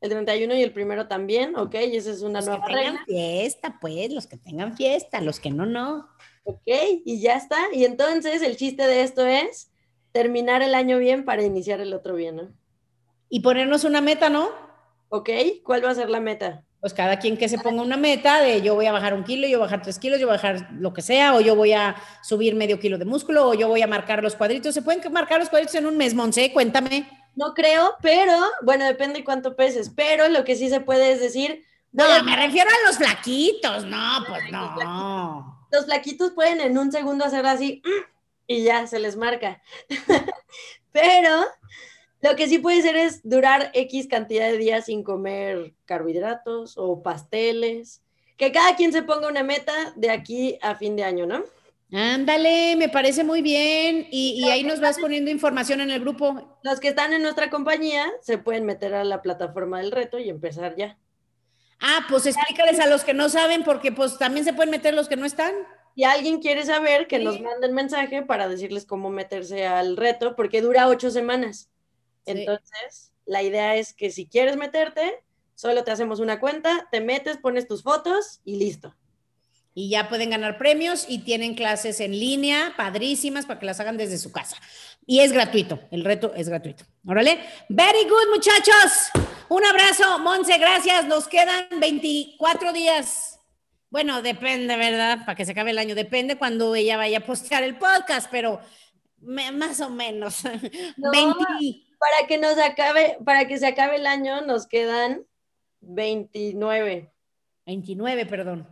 [0.00, 3.04] El 31 y el primero también, ok, y esa es una los nueva que tengan
[3.06, 6.08] fiesta, pues, los que tengan fiesta, los que no, no.
[6.44, 6.68] Ok,
[7.04, 7.56] y ya está.
[7.72, 9.70] Y entonces el chiste de esto es
[10.12, 12.52] terminar el año bien para iniciar el otro bien, ¿no?
[13.28, 14.50] Y ponernos una meta, ¿no?
[15.08, 15.30] Ok,
[15.62, 16.64] ¿cuál va a ser la meta?
[16.80, 19.46] Pues cada quien que se ponga una meta de yo voy a bajar un kilo,
[19.46, 21.56] yo voy a bajar tres kilos, yo voy a bajar lo que sea, o yo
[21.56, 24.74] voy a subir medio kilo de músculo, o yo voy a marcar los cuadritos.
[24.74, 26.52] ¿Se pueden marcar los cuadritos en un mes, Monse?
[26.52, 27.08] Cuéntame.
[27.36, 31.20] No creo, pero bueno, depende de cuánto peses, pero lo que sí se puede es
[31.20, 31.64] decir.
[31.92, 35.66] No, me refiero a los flaquitos, no, pues no.
[35.70, 37.82] Los flaquitos pueden en un segundo hacer así
[38.46, 39.62] y ya se les marca.
[40.92, 41.46] pero
[42.24, 47.02] lo que sí puede ser es durar X cantidad de días sin comer carbohidratos o
[47.02, 48.02] pasteles.
[48.38, 51.44] Que cada quien se ponga una meta de aquí a fin de año, ¿no?
[51.92, 54.08] Ándale, me parece muy bien.
[54.10, 56.58] Y, ahí nos vas poniendo información en el grupo.
[56.62, 60.30] Los que están en nuestra compañía se pueden meter a la plataforma del reto y
[60.30, 60.96] empezar ya.
[61.78, 65.08] Ah, pues explícales a los que no saben, porque pues también se pueden meter los
[65.08, 65.52] que no están.
[65.94, 70.62] Y alguien quiere saber que nos manden mensaje para decirles cómo meterse al reto, porque
[70.62, 71.68] dura ocho semanas.
[72.26, 75.22] Entonces, la idea es que si quieres meterte,
[75.54, 78.94] solo te hacemos una cuenta, te metes, pones tus fotos y listo.
[79.76, 83.96] Y ya pueden ganar premios y tienen clases en línea, padrísimas, para que las hagan
[83.96, 84.56] desde su casa.
[85.04, 86.84] Y es gratuito, el reto es gratuito.
[87.06, 87.40] Órale.
[87.68, 89.10] Very good, muchachos.
[89.48, 91.06] Un abrazo, Monse, gracias.
[91.06, 93.40] Nos quedan 24 días.
[93.90, 95.24] Bueno, depende, ¿verdad?
[95.26, 95.94] Para que se acabe el año.
[95.94, 98.60] Depende cuando ella vaya a postear el podcast, pero
[99.20, 100.42] más o menos.
[102.04, 105.24] Para que nos acabe, para que se acabe el año, nos quedan
[105.80, 107.10] 29.
[107.66, 108.68] 29, perdón.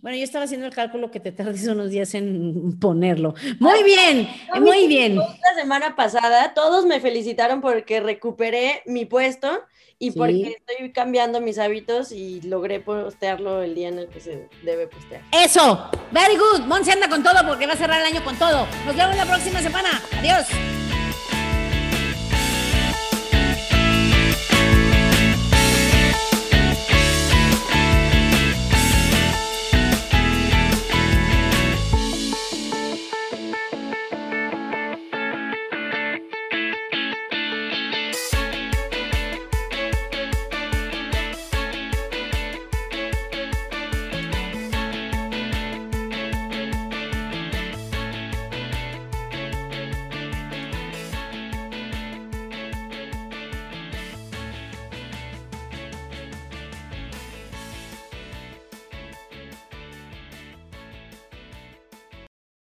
[0.00, 3.34] Bueno, yo estaba haciendo el cálculo que te tardes unos días en ponerlo.
[3.58, 4.28] Muy bien,
[4.60, 5.16] muy bien.
[5.16, 9.64] La semana pasada todos me felicitaron porque recuperé mi puesto
[9.98, 14.48] y porque estoy cambiando mis hábitos y logré postearlo el día en el que se
[14.62, 15.22] debe postear.
[15.32, 16.60] Eso, very good.
[16.66, 18.68] Monse anda con todo porque va a cerrar el año con todo.
[18.84, 20.00] Nos vemos la próxima semana.
[20.20, 20.46] Adiós.